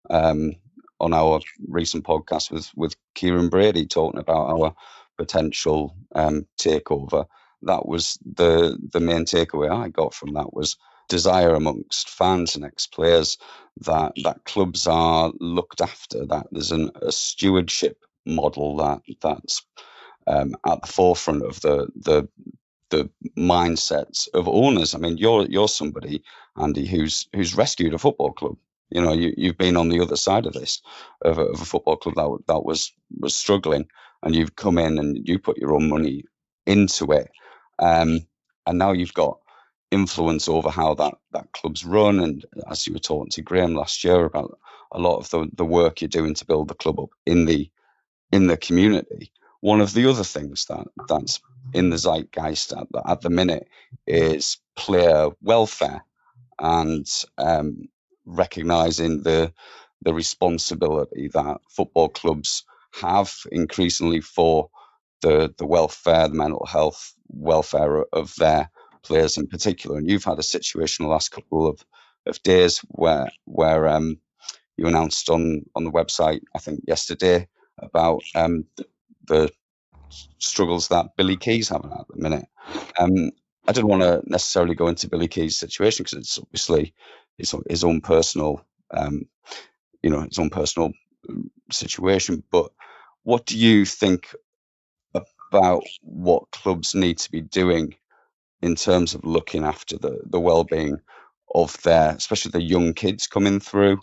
Um, 0.09 0.55
on 0.99 1.13
our 1.13 1.41
recent 1.67 2.05
podcast 2.05 2.49
with 2.49 2.71
with 2.75 2.95
Kieran 3.13 3.49
Brady 3.49 3.85
talking 3.85 4.19
about 4.19 4.49
our 4.49 4.73
potential 5.17 5.95
um, 6.15 6.47
takeover, 6.57 7.25
that 7.63 7.85
was 7.85 8.17
the 8.25 8.77
the 8.91 9.01
main 9.01 9.25
takeaway 9.25 9.69
I 9.69 9.89
got 9.89 10.13
from 10.13 10.33
that 10.33 10.53
was 10.53 10.77
desire 11.09 11.53
amongst 11.53 12.09
fans 12.09 12.55
and 12.55 12.63
ex 12.63 12.87
players 12.87 13.37
that 13.81 14.13
that 14.23 14.45
clubs 14.45 14.87
are 14.87 15.31
looked 15.39 15.81
after, 15.81 16.25
that 16.27 16.47
there's 16.51 16.71
an, 16.71 16.91
a 17.01 17.11
stewardship 17.11 17.97
model 18.25 18.77
that 18.77 19.01
that's 19.21 19.65
um, 20.25 20.55
at 20.65 20.81
the 20.81 20.87
forefront 20.87 21.43
of 21.43 21.59
the 21.61 21.89
the 21.95 22.29
the 22.93 23.11
mindsets 23.37 24.29
of 24.35 24.49
owners. 24.49 24.95
I 24.95 24.99
mean, 24.99 25.17
you're 25.19 25.47
you're 25.47 25.69
somebody, 25.69 26.23
Andy, 26.57 26.87
who's 26.87 27.27
who's 27.35 27.57
rescued 27.57 27.95
a 27.95 27.99
football 27.99 28.33
club. 28.33 28.57
You 28.91 29.01
know, 29.01 29.13
you 29.13 29.33
you've 29.37 29.59
been 29.59 29.77
on 29.77 29.89
the 29.89 30.01
other 30.01 30.17
side 30.17 30.47
of 30.47 30.53
this 30.53 30.81
of 31.23 31.39
a, 31.39 31.43
of 31.43 31.61
a 31.61 31.65
football 31.65 31.97
club 31.97 32.15
that 32.15 32.39
that 32.53 32.65
was 32.65 32.93
was 33.19 33.35
struggling, 33.35 33.87
and 34.23 34.35
you've 34.35 34.55
come 34.57 34.79
in 34.79 34.99
and 34.99 35.27
you 35.27 35.39
put 35.39 35.59
your 35.59 35.75
own 35.75 35.89
money 35.89 36.25
into 36.67 37.11
it, 37.13 37.31
um, 37.79 38.21
and 38.67 38.79
now 38.79 38.93
you've 38.93 39.15
got 39.15 39.39
influence 39.91 40.49
over 40.49 40.71
how 40.71 40.95
that 40.95 41.15
that 41.33 41.51
club's 41.53 41.85
run. 41.85 42.21
And 42.21 42.45
as 42.71 42.87
you 42.87 42.93
were 42.93 42.99
talking 42.99 43.31
to 43.31 43.43
Graham 43.43 43.75
last 43.75 44.05
year 44.05 44.25
about 44.25 44.59
a 44.93 44.99
lot 44.99 45.17
of 45.19 45.29
the 45.31 45.49
the 45.55 45.65
work 45.65 46.01
you're 46.01 46.09
doing 46.09 46.35
to 46.35 46.45
build 46.47 46.69
the 46.69 46.75
club 46.75 46.99
up 47.01 47.11
in 47.27 47.45
the 47.47 47.69
in 48.33 48.47
the 48.47 48.57
community. 48.57 49.33
One 49.63 49.81
of 49.81 49.93
the 49.93 50.09
other 50.09 50.25
things 50.25 50.65
that 50.65 50.87
that's 51.07 51.41
in 51.73 51.89
the 51.89 51.97
zeitgeist 51.97 52.73
at 52.73 52.87
the, 52.91 53.01
at 53.09 53.21
the 53.21 53.31
minute 53.31 53.69
is 54.07 54.57
player 54.75 55.29
welfare 55.41 56.03
and 56.59 57.07
um, 57.37 57.89
recognizing 58.25 59.23
the 59.23 59.53
the 60.01 60.13
responsibility 60.13 61.29
that 61.33 61.61
football 61.69 62.09
clubs 62.09 62.65
have 63.01 63.33
increasingly 63.51 64.21
for 64.21 64.69
the 65.21 65.53
the 65.57 65.65
welfare, 65.65 66.27
the 66.27 66.35
mental 66.35 66.65
health 66.65 67.13
welfare 67.29 68.03
of 68.13 68.35
their 68.37 68.69
players 69.03 69.37
in 69.37 69.47
particular. 69.47 69.97
And 69.97 70.09
you've 70.09 70.25
had 70.25 70.39
a 70.39 70.43
situation 70.43 71.05
the 71.05 71.11
last 71.11 71.31
couple 71.31 71.67
of, 71.67 71.85
of 72.27 72.43
days 72.43 72.79
where 72.89 73.29
where 73.45 73.87
um, 73.87 74.19
you 74.77 74.87
announced 74.87 75.29
on 75.29 75.63
on 75.75 75.85
the 75.85 75.91
website, 75.91 76.41
I 76.55 76.59
think 76.59 76.81
yesterday, 76.87 77.47
about 77.79 78.23
um, 78.35 78.65
the, 78.77 78.85
the, 79.27 79.51
struggles 80.37 80.89
that 80.89 81.15
Billy 81.17 81.37
Kee's 81.37 81.69
having 81.69 81.91
at 81.91 82.07
the 82.07 82.21
minute. 82.21 82.45
Um, 82.99 83.31
I 83.67 83.71
didn't 83.71 83.89
want 83.89 84.03
to 84.03 84.21
necessarily 84.25 84.75
go 84.75 84.87
into 84.87 85.09
Billy 85.09 85.27
Kee's 85.27 85.57
situation 85.57 86.03
because 86.03 86.19
it's 86.19 86.37
obviously 86.37 86.93
his, 87.37 87.55
his 87.69 87.83
own 87.83 88.01
personal, 88.01 88.65
um, 88.91 89.27
you 90.01 90.09
know, 90.09 90.21
his 90.21 90.39
own 90.39 90.49
personal 90.49 90.91
um, 91.29 91.49
situation. 91.71 92.43
But 92.51 92.71
what 93.23 93.45
do 93.45 93.57
you 93.57 93.85
think 93.85 94.35
about 95.13 95.83
what 96.01 96.51
clubs 96.51 96.95
need 96.95 97.19
to 97.19 97.31
be 97.31 97.41
doing 97.41 97.95
in 98.61 98.75
terms 98.75 99.13
of 99.13 99.23
looking 99.23 99.63
after 99.63 99.97
the, 99.97 100.21
the 100.25 100.39
well-being 100.39 100.97
of 101.53 101.79
their, 101.83 102.11
especially 102.11 102.51
the 102.51 102.61
young 102.61 102.93
kids 102.93 103.27
coming 103.27 103.59
through, 103.59 103.99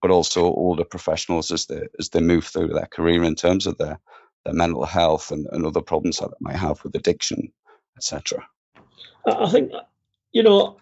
but 0.00 0.10
also 0.10 0.44
older 0.44 0.84
professionals 0.84 1.50
as 1.50 1.66
they 1.66 1.82
as 1.98 2.10
they 2.10 2.20
move 2.20 2.44
through 2.44 2.68
their 2.68 2.86
career 2.86 3.24
in 3.24 3.34
terms 3.34 3.66
of 3.66 3.78
their 3.78 3.98
their 4.44 4.54
mental 4.54 4.84
health 4.84 5.30
and, 5.30 5.46
and 5.52 5.64
other 5.64 5.80
problems 5.80 6.18
that 6.18 6.30
they 6.30 6.36
might 6.40 6.56
have 6.56 6.82
with 6.82 6.94
addiction, 6.94 7.52
etc. 7.96 8.46
I 9.26 9.50
think 9.50 9.72
you 10.32 10.42
know. 10.42 10.78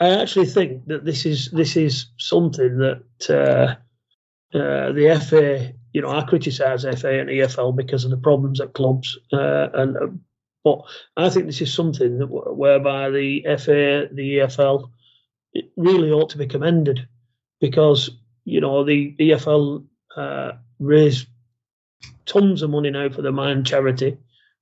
I 0.00 0.20
actually 0.20 0.46
think 0.46 0.86
that 0.86 1.04
this 1.04 1.24
is 1.24 1.50
this 1.52 1.76
is 1.76 2.06
something 2.18 2.78
that 2.78 3.30
uh, 3.30 3.76
uh, 4.56 4.92
the 4.92 5.20
FA, 5.24 5.72
you 5.92 6.02
know, 6.02 6.10
I 6.10 6.22
criticise 6.24 6.82
FA 6.82 7.20
and 7.20 7.30
EFL 7.30 7.76
because 7.76 8.04
of 8.04 8.10
the 8.10 8.16
problems 8.16 8.60
at 8.60 8.74
clubs, 8.74 9.16
uh, 9.32 9.68
and 9.74 9.96
uh, 9.96 10.06
but 10.64 10.82
I 11.16 11.30
think 11.30 11.46
this 11.46 11.60
is 11.60 11.72
something 11.72 12.18
that, 12.18 12.26
whereby 12.26 13.10
the 13.10 13.42
FA, 13.58 14.08
the 14.12 14.38
EFL, 14.38 14.90
really 15.76 16.10
ought 16.10 16.30
to 16.30 16.38
be 16.38 16.46
commended 16.46 17.06
because 17.60 18.10
you 18.44 18.60
know 18.60 18.84
the 18.84 19.14
EFL 19.18 19.84
uh, 20.16 20.52
raise 20.78 21.26
tons 22.26 22.62
of 22.62 22.70
money 22.70 22.90
now 22.90 23.08
for 23.08 23.22
the 23.22 23.32
Mind 23.32 23.66
charity. 23.66 24.18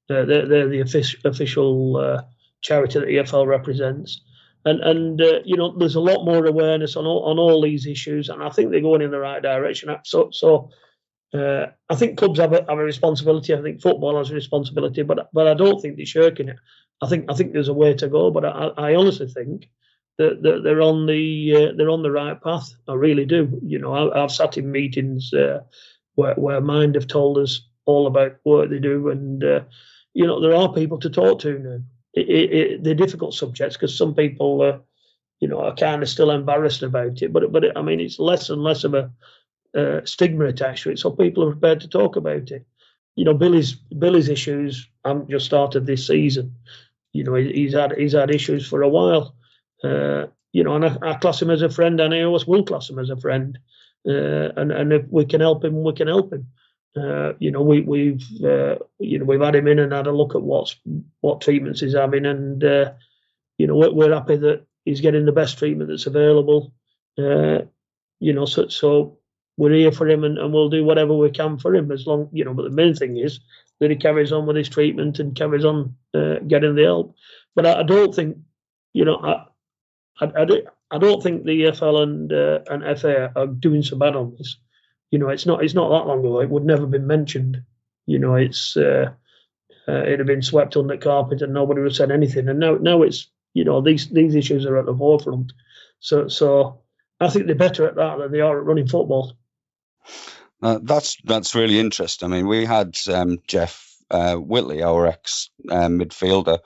They're, 0.09 0.27
they're, 0.27 0.69
the 0.69 0.81
official, 0.81 1.21
official 1.25 1.97
uh, 1.97 2.23
charity 2.63 2.99
that 2.99 3.09
EFL 3.09 3.47
represents, 3.47 4.21
and 4.65 4.81
and 4.81 5.23
uh, 5.23 5.41
you 5.45 5.57
know 5.57 5.77
there's 5.79 5.95
a 5.95 6.01
lot 6.01 6.25
more 6.25 6.45
awareness 6.47 6.97
on 6.97 7.07
all, 7.07 7.25
on 7.25 7.39
all 7.39 7.63
these 7.63 7.87
issues, 7.87 8.29
and 8.29 8.43
I 8.43 8.51
think 8.51 8.71
they're 8.71 8.81
going 8.81 9.03
in 9.03 9.13
the 9.13 9.21
right 9.21 9.43
direction. 9.43 9.95
So 10.05 10.31
so 10.33 10.71
uh, 11.33 11.67
I 11.89 11.95
think 11.95 12.19
clubs 12.19 12.41
have 12.41 12.53
a, 12.53 12.65
have 12.69 12.79
a 12.79 12.85
responsibility. 12.85 13.55
I 13.55 13.63
think 13.63 13.81
football 13.81 14.19
has 14.19 14.31
a 14.31 14.35
responsibility, 14.35 15.03
but 15.03 15.29
but 15.33 15.47
I 15.47 15.55
don't 15.55 15.81
think 15.81 15.97
they're 15.97 16.07
shirking 16.07 16.49
it. 16.49 16.57
I 17.01 17.09
think 17.09 17.31
I 17.31 17.35
think 17.35 17.53
there's 17.53 17.69
a 17.69 17.75
way 17.75 17.95
to 17.95 18.09
go, 18.09 18.31
but 18.31 18.45
I, 18.45 18.71
I 18.77 18.95
honestly 18.97 19.29
think 19.29 19.69
that, 20.19 20.43
that 20.43 20.63
they're 20.65 20.83
on 20.83 21.07
the 21.07 21.55
uh, 21.57 21.77
they're 21.77 21.91
on 21.91 22.03
the 22.03 22.11
right 22.11 22.41
path. 22.43 22.75
I 22.89 22.95
really 22.95 23.25
do. 23.25 23.61
You 23.63 23.79
know, 23.79 24.13
I, 24.13 24.21
have 24.21 24.33
sat 24.33 24.59
in 24.59 24.71
meetings 24.71 25.33
uh, 25.33 25.61
where 26.15 26.35
where 26.35 26.61
Mind 26.61 26.95
have 26.95 27.07
told 27.07 27.39
us 27.39 27.63
all 27.87 28.07
about 28.07 28.37
what 28.43 28.71
they 28.71 28.79
do, 28.79 29.09
and 29.09 29.43
uh, 29.43 29.61
you 30.15 30.27
know 30.27 30.41
there 30.41 30.55
are 30.55 30.73
people 30.73 30.99
to 31.01 31.11
talk 31.11 31.41
to 31.41 31.59
now. 31.59 31.79
It, 32.13 32.29
it, 32.29 32.53
it, 32.53 32.85
they're 32.85 32.95
difficult 32.95 33.35
subjects 33.35 33.77
because 33.77 33.97
some 33.97 34.15
people, 34.15 34.63
uh, 34.63 34.79
you 35.39 35.47
know, 35.47 35.61
are 35.61 35.75
kind 35.75 36.03
of 36.03 36.09
still 36.09 36.33
embarrassed 36.33 36.83
about 36.83 37.23
it. 37.23 37.33
But 37.33 37.53
but 37.53 37.77
I 37.77 37.83
mean, 37.83 38.01
it's 38.01 38.19
less 38.19 38.51
and 38.51 38.63
less 38.63 38.85
of 38.85 38.95
a 38.95 39.11
uh, 39.77 40.01
stigma 40.05 40.47
attached 40.47 40.85
to 40.85 40.91
it, 40.91 40.99
so 40.99 41.11
people 41.11 41.45
are 41.45 41.53
prepared 41.53 41.81
to 41.81 41.89
talk 41.89 42.17
about 42.17 42.51
it. 42.51 42.67
You 43.17 43.25
know, 43.25 43.35
Billy's 43.35 43.75
Billy's 43.75 44.29
issues 44.29 44.89
haven't 45.05 45.31
just 45.31 45.47
started 45.47 45.87
this 45.87 46.07
season. 46.07 46.55
You 47.13 47.25
know, 47.25 47.35
he's 47.35 47.75
had 47.75 47.93
he's 47.97 48.13
had 48.13 48.31
issues 48.31 48.67
for 48.67 48.83
a 48.83 48.89
while. 48.89 49.35
Uh, 49.83 50.27
you 50.53 50.65
know, 50.65 50.75
and 50.75 50.85
I, 50.85 50.97
I, 51.03 51.15
class 51.15 51.41
him 51.41 51.51
as 51.51 51.63
a 51.63 51.71
friend, 51.71 52.01
and 52.01 52.13
I 52.13 52.23
always 52.23 52.47
will 52.47 52.65
class 52.65 52.91
him 52.91 52.99
as 52.99 53.11
a 53.11 53.17
friend. 53.17 53.59
Uh, 54.07 54.53
and 54.57 54.73
and 54.73 54.93
if 54.93 55.05
we 55.09 55.25
can 55.25 55.41
help 55.41 55.65
him, 55.65 55.83
we 55.83 55.93
can 55.93 56.09
help 56.09 56.33
him. 56.33 56.47
Uh, 56.97 57.35
you 57.39 57.51
know, 57.51 57.63
we, 57.63 57.83
we've 57.83 58.23
uh, 58.45 58.77
you 58.99 59.19
know 59.19 59.25
we've 59.25 59.41
had 59.41 59.55
him 59.55 59.69
in 59.69 59.79
and 59.79 59.93
had 59.93 60.07
a 60.07 60.13
look 60.13 60.35
at 60.35 60.43
what's 60.43 60.77
what 61.21 61.41
treatments 61.41 61.81
he's 61.81 61.95
having, 61.95 62.27
and 62.27 62.65
uh, 62.65 62.93
you 63.59 63.67
know 63.67 63.77
we're, 63.77 63.93
we're, 63.93 64.15
happy 64.15 64.37
that 64.37 64.65
he's 64.85 65.01
getting 65.01 65.27
the 65.27 65.33
best 65.33 65.59
treatment 65.59 65.91
that's 65.91 66.07
available. 66.07 66.73
Uh, 67.19 67.59
you 68.19 68.33
know, 68.33 68.47
so 68.47 68.69
so 68.69 69.21
we're 69.61 69.75
here 69.75 69.93
for 69.93 70.09
him 70.09 70.25
and, 70.25 70.39
and 70.39 70.55
we'll 70.55 70.71
do 70.71 70.83
whatever 70.83 71.15
we 71.15 71.31
can 71.31 71.59
for 71.59 71.75
him 71.75 71.93
as 71.93 72.07
long, 72.07 72.31
you 72.33 72.43
know, 72.43 72.55
but 72.55 72.63
the 72.63 72.71
main 72.71 72.95
thing 72.95 73.19
is 73.19 73.41
that 73.79 73.91
he 73.91 73.97
carries 73.97 74.33
on 74.33 74.47
with 74.47 74.57
his 74.57 74.71
treatment 74.71 75.19
and 75.19 75.37
carries 75.37 75.67
on 75.67 75.95
uh, 76.15 76.37
getting 76.49 76.75
the 76.75 76.85
help. 76.85 77.15
But 77.55 77.67
I, 77.67 77.81
I, 77.81 77.83
don't 77.83 78.15
think, 78.15 78.39
you 78.95 79.05
know, 79.05 79.17
I, 79.17 79.45
I, 80.25 80.33
I, 80.41 80.45
do, 80.47 80.63
I 80.91 80.99
don't 80.99 81.23
think 81.23 81.45
the 81.45 81.63
EFL 81.63 82.03
and 82.03 82.33
uh, 82.33 82.61
and 82.69 82.99
FA 82.99 83.33
are 83.35 83.47
doing 83.47 83.83
so 83.83 83.97
bad 83.97 84.17
on 84.17 84.35
this. 84.37 84.57
You 85.11 85.19
know, 85.19 85.29
it's 85.29 85.47
not 85.47 85.65
it's 85.65 85.75
not 85.75 85.91
that 85.91 86.07
long 86.07 86.21
ago. 86.21 86.41
It 86.41 86.51
would 86.51 86.65
never 86.65 86.83
have 86.83 86.91
been 86.91 87.07
mentioned. 87.07 87.63
You 88.07 88.19
know, 88.19 88.35
it's 88.35 88.77
uh, 88.77 89.13
uh, 89.89 89.93
it 89.93 90.19
had 90.19 90.27
been 90.27 90.43
swept 90.43 90.77
under 90.77 90.97
the 90.97 91.03
carpet 91.03 91.43
and 91.43 91.53
nobody 91.53 91.81
would 91.81 91.91
have 91.91 91.97
said 91.97 92.11
anything. 92.11 92.49
And 92.49 92.59
now 92.59 92.75
now 92.75 93.03
it's 93.03 93.29
you 93.55 93.65
know 93.65 93.81
these 93.81 94.09
these 94.09 94.35
issues 94.35 94.67
are 94.67 94.77
at 94.77 94.87
the 94.87 94.97
forefront. 94.97 95.53
So 96.01 96.29
so 96.29 96.83
I 97.21 97.29
think 97.29 97.47
they're 97.47 97.55
better 97.55 97.87
at 97.87 97.97
that 97.97 98.19
than 98.19 98.33
they 98.33 98.41
are 98.41 98.59
at 98.59 98.65
running 98.65 98.89
football. 98.89 99.37
Uh, 100.63 100.79
that's 100.83 101.17
that's 101.25 101.55
really 101.55 101.79
interesting. 101.79 102.33
I 102.33 102.37
mean, 102.37 102.47
we 102.47 102.65
had 102.65 102.97
um, 103.09 103.39
Jeff 103.47 103.97
uh, 104.11 104.37
Whitley, 104.37 104.83
our 104.83 105.07
ex 105.07 105.51
uh, 105.69 105.89
midfielder, 105.89 106.59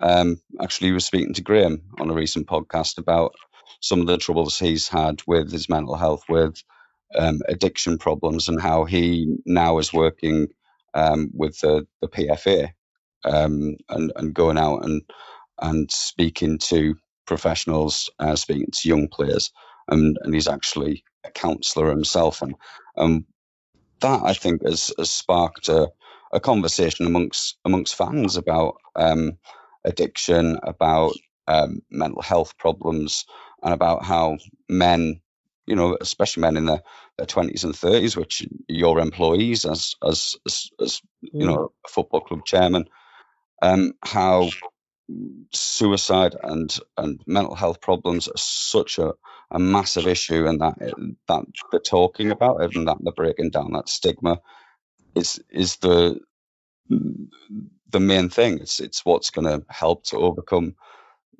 um, 0.00 0.40
actually 0.60 0.92
was 0.92 1.06
speaking 1.06 1.34
to 1.34 1.42
Graham 1.42 1.82
on 1.98 2.10
a 2.10 2.14
recent 2.14 2.46
podcast 2.46 2.98
about 2.98 3.34
some 3.80 4.00
of 4.00 4.06
the 4.06 4.18
troubles 4.18 4.58
he's 4.58 4.88
had 4.88 5.20
with 5.26 5.52
his 5.52 5.68
mental 5.68 5.96
health, 5.96 6.22
with 6.28 6.62
um, 7.16 7.40
addiction 7.48 7.98
problems, 7.98 8.48
and 8.48 8.60
how 8.60 8.84
he 8.84 9.36
now 9.46 9.78
is 9.78 9.92
working 9.92 10.48
um, 10.94 11.30
with 11.34 11.58
the, 11.60 11.86
the 12.00 12.08
PFA 12.08 12.70
um, 13.24 13.76
and 13.88 14.12
and 14.16 14.34
going 14.34 14.58
out 14.58 14.84
and 14.84 15.02
and 15.60 15.90
speaking 15.90 16.58
to 16.58 16.94
professionals, 17.26 18.10
uh, 18.18 18.36
speaking 18.36 18.70
to 18.72 18.88
young 18.88 19.08
players, 19.08 19.50
and, 19.88 20.16
and 20.22 20.32
he's 20.32 20.48
actually 20.48 21.04
a 21.24 21.30
counsellor 21.30 21.90
himself, 21.90 22.42
and 22.42 22.54
um, 22.96 23.26
that 24.00 24.22
I 24.24 24.32
think 24.34 24.62
has, 24.64 24.92
has 24.98 25.10
sparked 25.10 25.68
a, 25.68 25.88
a, 26.32 26.40
conversation 26.40 27.06
amongst 27.06 27.58
amongst 27.64 27.96
fans 27.96 28.36
about 28.36 28.76
um, 28.96 29.38
addiction, 29.84 30.58
about 30.62 31.14
um, 31.48 31.80
mental 31.90 32.22
health 32.22 32.56
problems, 32.58 33.24
and 33.62 33.74
about 33.74 34.04
how 34.04 34.38
men 34.68 35.20
you 35.68 35.76
know, 35.76 35.98
especially 36.00 36.40
men 36.40 36.56
in 36.56 36.64
their, 36.64 36.82
their 37.18 37.26
20s 37.26 37.62
and 37.62 37.74
30s, 37.74 38.16
which 38.16 38.42
your 38.68 38.98
employees 38.98 39.66
as, 39.66 39.94
as, 40.02 40.34
as, 40.46 40.70
as 40.80 41.02
you 41.20 41.46
know, 41.46 41.70
a 41.84 41.88
football 41.88 42.22
club 42.22 42.46
chairman, 42.46 42.88
um, 43.60 43.92
how 44.02 44.48
suicide 45.52 46.34
and, 46.42 46.78
and 46.96 47.20
mental 47.26 47.54
health 47.54 47.82
problems 47.82 48.28
are 48.28 48.36
such 48.36 48.98
a, 48.98 49.12
a 49.50 49.58
massive 49.58 50.06
issue 50.06 50.46
and 50.46 50.62
that, 50.62 50.78
that 51.28 51.44
they're 51.70 51.80
talking 51.80 52.30
about 52.30 52.62
it 52.62 52.74
and 52.74 52.88
that 52.88 52.96
they're 53.02 53.12
breaking 53.12 53.50
down 53.50 53.72
that 53.72 53.90
stigma 53.90 54.40
is, 55.14 55.38
is 55.50 55.76
the, 55.76 56.18
the 56.88 58.00
main 58.00 58.30
thing. 58.30 58.58
It's, 58.58 58.80
it's 58.80 59.04
what's 59.04 59.30
going 59.30 59.46
to 59.46 59.66
help 59.68 60.04
to 60.04 60.16
overcome 60.16 60.76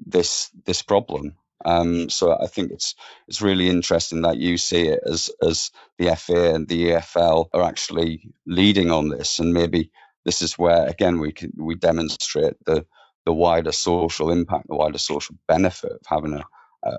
this, 0.04 0.50
this 0.66 0.83
problem. 0.83 1.35
Um, 1.64 2.11
so 2.11 2.38
I 2.40 2.47
think 2.47 2.73
it's 2.73 2.94
it's 3.29 3.42
really 3.42 3.68
interesting 3.68 4.23
that 4.23 4.38
you 4.38 4.59
see 4.59 4.88
it 4.88 5.01
as 5.07 5.31
as 5.42 5.71
the 5.99 6.14
FA 6.16 6.55
and 6.55 6.68
the 6.68 6.90
EFL 6.90 7.49
are 7.55 7.62
actually 7.62 8.31
leading 8.47 8.90
on 8.90 9.09
this, 9.09 9.38
and 9.40 9.53
maybe 9.55 9.90
this 10.25 10.42
is 10.42 10.59
where 10.59 10.87
again 10.88 11.21
we 11.21 11.33
can 11.33 11.53
we 11.59 11.75
demonstrate 11.75 12.55
the 12.64 12.87
the 13.27 13.33
wider 13.33 13.73
social 13.73 14.31
impact, 14.31 14.68
the 14.68 14.77
wider 14.77 14.99
social 14.99 15.37
benefit 15.49 15.92
of 15.92 16.01
having 16.07 16.35
a 16.35 16.44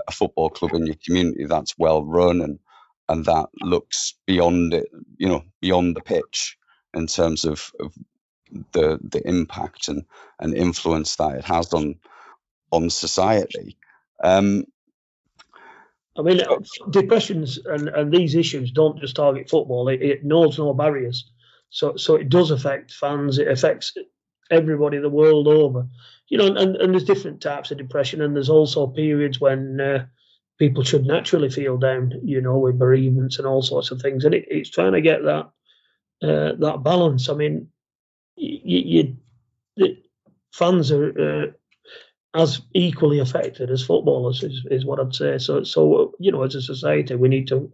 a 0.07 0.11
football 0.11 0.49
club 0.49 0.73
in 0.73 0.85
your 0.85 0.95
community 1.05 1.45
that's 1.45 1.77
well 1.77 2.03
run 2.05 2.41
and 2.41 2.59
and 3.09 3.25
that 3.25 3.47
looks 3.61 4.15
beyond 4.27 4.73
it, 4.73 4.87
you 5.17 5.27
know, 5.27 5.43
beyond 5.61 5.95
the 5.95 6.01
pitch 6.01 6.57
in 6.93 7.07
terms 7.07 7.45
of, 7.45 7.71
of 7.79 7.93
the 8.73 8.99
the 9.03 9.27
impact 9.27 9.87
and, 9.89 10.05
and 10.39 10.55
influence 10.55 11.15
that 11.17 11.37
it 11.37 11.45
has 11.45 11.73
on 11.73 11.95
on 12.71 12.89
society. 12.89 13.77
Um, 14.23 14.65
I 16.17 16.21
mean, 16.21 16.41
depressions 16.89 17.59
and, 17.65 17.87
and 17.89 18.11
these 18.11 18.35
issues 18.35 18.71
don't 18.71 18.99
just 18.99 19.15
target 19.15 19.49
football. 19.49 19.87
It, 19.87 20.01
it 20.01 20.25
knows 20.25 20.57
no 20.57 20.73
barriers. 20.73 21.31
So 21.69 21.95
so 21.95 22.15
it 22.15 22.29
does 22.29 22.51
affect 22.51 22.91
fans. 22.91 23.37
It 23.37 23.47
affects 23.47 23.93
everybody 24.51 24.97
the 24.97 25.09
world 25.09 25.47
over. 25.47 25.87
You 26.27 26.37
know, 26.37 26.47
and, 26.47 26.75
and 26.75 26.93
there's 26.93 27.05
different 27.05 27.41
types 27.41 27.71
of 27.71 27.77
depression, 27.77 28.21
and 28.21 28.35
there's 28.35 28.49
also 28.49 28.87
periods 28.87 29.39
when 29.39 29.79
uh, 29.79 30.05
people 30.57 30.83
should 30.83 31.05
naturally 31.05 31.49
feel 31.49 31.77
down. 31.77 32.11
You 32.23 32.41
know, 32.41 32.57
with 32.57 32.79
bereavements 32.79 33.37
and 33.37 33.47
all 33.47 33.61
sorts 33.61 33.91
of 33.91 34.01
things, 34.01 34.25
and 34.25 34.33
it, 34.33 34.45
it's 34.49 34.69
trying 34.69 34.93
to 34.93 35.01
get 35.01 35.23
that 35.23 35.45
uh, 36.21 36.55
that 36.59 36.81
balance. 36.83 37.29
I 37.29 37.33
mean, 37.35 37.69
you, 38.35 39.15
you 39.77 39.97
fans 40.51 40.91
are 40.91 41.07
uh, 41.07 41.45
as 42.33 42.61
equally 42.73 43.19
affected 43.19 43.71
as 43.71 43.83
footballers 43.83 44.43
is, 44.43 44.65
is 44.69 44.85
what 44.85 44.99
I'd 44.99 45.15
say. 45.15 45.37
So 45.37 45.63
so 45.63 46.13
you 46.19 46.31
know 46.31 46.43
as 46.43 46.55
a 46.55 46.61
society 46.61 47.15
we 47.15 47.27
need 47.27 47.47
to 47.47 47.71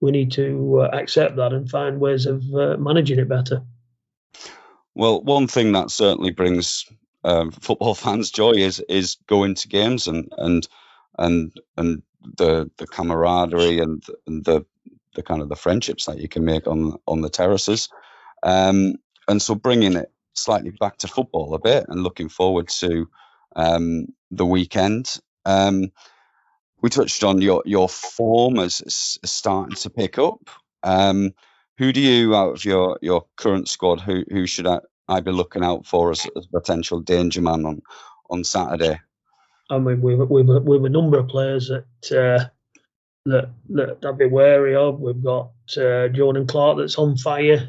we 0.00 0.10
need 0.10 0.32
to 0.32 0.82
uh, 0.82 0.90
accept 0.92 1.36
that 1.36 1.52
and 1.52 1.68
find 1.68 2.00
ways 2.00 2.26
of 2.26 2.42
uh, 2.54 2.76
managing 2.76 3.18
it 3.18 3.28
better. 3.28 3.62
Well, 4.94 5.22
one 5.22 5.48
thing 5.48 5.72
that 5.72 5.90
certainly 5.90 6.30
brings 6.30 6.86
um, 7.24 7.50
football 7.60 7.94
fans 7.94 8.30
joy 8.30 8.52
is 8.52 8.80
is 8.88 9.16
going 9.26 9.54
to 9.56 9.68
games 9.68 10.06
and 10.06 10.32
and 10.38 10.66
and 11.18 11.52
and 11.76 12.02
the 12.36 12.70
the 12.76 12.86
camaraderie 12.86 13.80
and, 13.80 14.02
and 14.26 14.44
the 14.44 14.64
the 15.14 15.22
kind 15.22 15.42
of 15.42 15.48
the 15.48 15.56
friendships 15.56 16.06
that 16.06 16.18
you 16.18 16.28
can 16.28 16.44
make 16.44 16.66
on 16.68 16.96
on 17.06 17.20
the 17.20 17.30
terraces. 17.30 17.88
Um, 18.44 18.94
and 19.26 19.42
so 19.42 19.56
bringing 19.56 19.96
it 19.96 20.12
slightly 20.34 20.70
back 20.70 20.98
to 20.98 21.08
football 21.08 21.54
a 21.54 21.58
bit 21.58 21.86
and 21.88 22.04
looking 22.04 22.28
forward 22.28 22.68
to 22.68 23.08
um, 23.56 24.06
the 24.30 24.46
weekend. 24.46 25.18
Um, 25.44 25.90
we 26.80 26.90
touched 26.90 27.24
on 27.24 27.40
your 27.40 27.62
your 27.66 27.88
form 27.88 28.58
as, 28.58 28.80
as 29.22 29.30
starting 29.30 29.76
to 29.76 29.90
pick 29.90 30.18
up. 30.18 30.48
Um, 30.82 31.32
who 31.78 31.92
do 31.92 32.00
you, 32.00 32.34
out 32.34 32.54
of 32.54 32.64
your 32.64 32.98
your 33.02 33.26
current 33.36 33.68
squad, 33.68 34.00
who 34.00 34.24
who 34.30 34.46
should 34.46 34.66
I, 34.66 34.80
I 35.08 35.20
be 35.20 35.32
looking 35.32 35.64
out 35.64 35.86
for 35.86 36.10
as, 36.10 36.26
as 36.36 36.46
potential 36.46 37.00
danger 37.00 37.40
man 37.40 37.64
on 37.64 37.82
on 38.30 38.44
Saturday? 38.44 39.00
I 39.70 39.78
mean, 39.78 40.00
we've 40.00 40.18
we've 40.18 40.48
we've 40.48 40.84
a 40.84 40.88
number 40.88 41.18
of 41.18 41.28
players 41.28 41.68
that 41.68 42.16
uh, 42.16 42.44
that 43.26 43.50
that 43.70 44.04
I'd 44.04 44.18
be 44.18 44.26
wary 44.26 44.74
of. 44.74 45.00
We've 45.00 45.22
got 45.22 45.50
uh, 45.76 46.08
Jordan 46.08 46.46
Clark 46.46 46.78
that's 46.78 46.98
on 46.98 47.16
fire, 47.16 47.68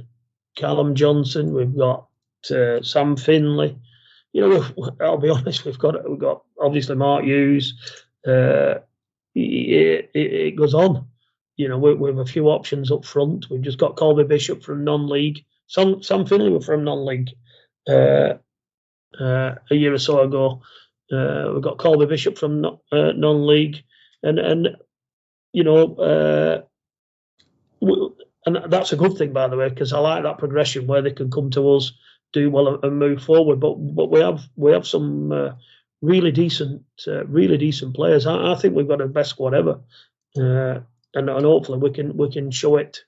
Callum 0.55 0.95
Johnson. 0.95 1.53
We've 1.53 1.75
got 1.75 2.07
uh, 2.51 2.81
Sam 2.81 3.15
Finley 3.15 3.77
you 4.33 4.41
know, 4.41 4.65
I'll 5.01 5.17
be 5.17 5.29
honest, 5.29 5.65
we've 5.65 5.79
got 5.79 6.09
we've 6.09 6.19
got 6.19 6.43
obviously 6.59 6.95
Mark 6.95 7.23
Hughes. 7.23 7.73
Uh, 8.27 8.75
it, 9.35 10.11
it, 10.13 10.33
it, 10.33 10.55
goes 10.55 10.73
on. 10.73 11.07
You 11.55 11.69
know, 11.69 11.77
we, 11.77 11.93
we, 11.93 12.09
have 12.09 12.19
a 12.19 12.25
few 12.25 12.47
options 12.49 12.91
up 12.91 13.05
front. 13.05 13.49
We've 13.49 13.61
just 13.61 13.77
got 13.77 13.95
Colby 13.95 14.23
Bishop 14.23 14.63
from 14.63 14.83
non-league. 14.83 15.45
Some 15.67 16.03
Sam 16.03 16.25
Finley 16.25 16.51
were 16.51 16.61
from 16.61 16.83
non-league 16.83 17.29
uh, 17.87 18.33
uh, 19.19 19.55
a 19.69 19.75
year 19.75 19.93
or 19.93 19.99
so 19.99 20.21
ago. 20.21 20.61
Uh, 21.11 21.51
we've 21.53 21.63
got 21.63 21.77
Colby 21.77 22.05
Bishop 22.05 22.37
from 22.37 22.65
uh, 22.65 23.11
non-league, 23.13 23.83
and 24.23 24.39
and 24.39 24.69
you 25.53 25.63
know, 25.63 25.95
uh, 25.95 26.61
and 28.45 28.71
that's 28.71 28.93
a 28.93 28.97
good 28.97 29.17
thing 29.17 29.33
by 29.33 29.47
the 29.47 29.57
way 29.57 29.69
because 29.69 29.93
I 29.93 29.99
like 29.99 30.23
that 30.23 30.37
progression 30.37 30.87
where 30.87 31.01
they 31.01 31.11
can 31.11 31.31
come 31.31 31.49
to 31.51 31.75
us 31.75 31.93
do 32.33 32.51
well 32.51 32.79
and 32.81 32.99
move 32.99 33.23
forward. 33.23 33.59
But 33.59 33.75
but 33.75 34.11
we 34.11 34.19
have 34.21 34.41
we 34.55 34.71
have 34.71 34.87
some 34.87 35.31
uh, 35.31 35.51
really 36.01 36.31
decent 36.31 36.83
uh, 37.07 37.25
really 37.25 37.57
decent 37.57 37.95
players. 37.95 38.25
I, 38.25 38.53
I, 38.53 38.55
think 38.55 38.75
we've 38.75 38.87
got 38.87 38.99
the 38.99 39.07
best 39.07 39.31
squad 39.31 39.53
ever, 39.53 39.81
uh, 40.37 40.79
and 41.13 41.29
and 41.29 41.45
hopefully 41.45 41.79
we 41.79 41.91
can 41.91 42.15
we 42.15 42.31
can 42.31 42.51
show 42.51 42.77
it 42.77 43.01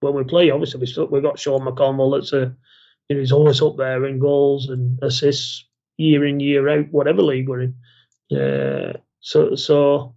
when 0.00 0.14
we 0.14 0.24
play. 0.24 0.50
Obviously 0.50 0.80
we 0.80 0.86
still, 0.86 1.06
we've 1.06 1.22
got 1.22 1.38
Sean 1.38 1.60
McConville. 1.60 2.18
That's 2.18 2.32
a 2.32 2.54
you 3.08 3.16
know 3.16 3.20
he's 3.20 3.32
always 3.32 3.62
up 3.62 3.76
there 3.76 4.04
in 4.06 4.18
goals 4.18 4.68
and 4.68 4.98
assists 5.02 5.64
year 5.96 6.24
in 6.24 6.40
year 6.40 6.68
out 6.68 6.86
whatever 6.90 7.22
league 7.22 7.48
we're 7.48 7.62
in. 7.62 7.74
Uh, 8.36 8.98
so 9.20 9.54
so 9.54 10.14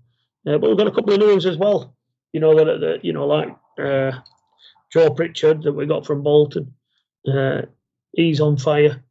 uh, 0.48 0.58
but 0.58 0.70
we've 0.70 0.78
got 0.78 0.88
a 0.88 0.92
couple 0.92 1.14
of 1.14 1.20
new 1.20 1.30
ones 1.30 1.46
as 1.46 1.58
well. 1.58 1.96
You 2.34 2.40
know 2.40 2.56
that, 2.56 2.80
that 2.80 3.06
you 3.06 3.14
know 3.14 3.28
like 3.28 3.50
uh, 3.80 4.12
Joe 4.92 5.12
Pritchard 5.12 5.64
that 5.64 5.74
we 5.74 5.86
got 5.86 6.06
from 6.06 6.24
Bolton. 6.24 6.74
Uh, 7.28 7.64
he's 8.18 8.42
on 8.42 8.58
fire. 8.58 9.02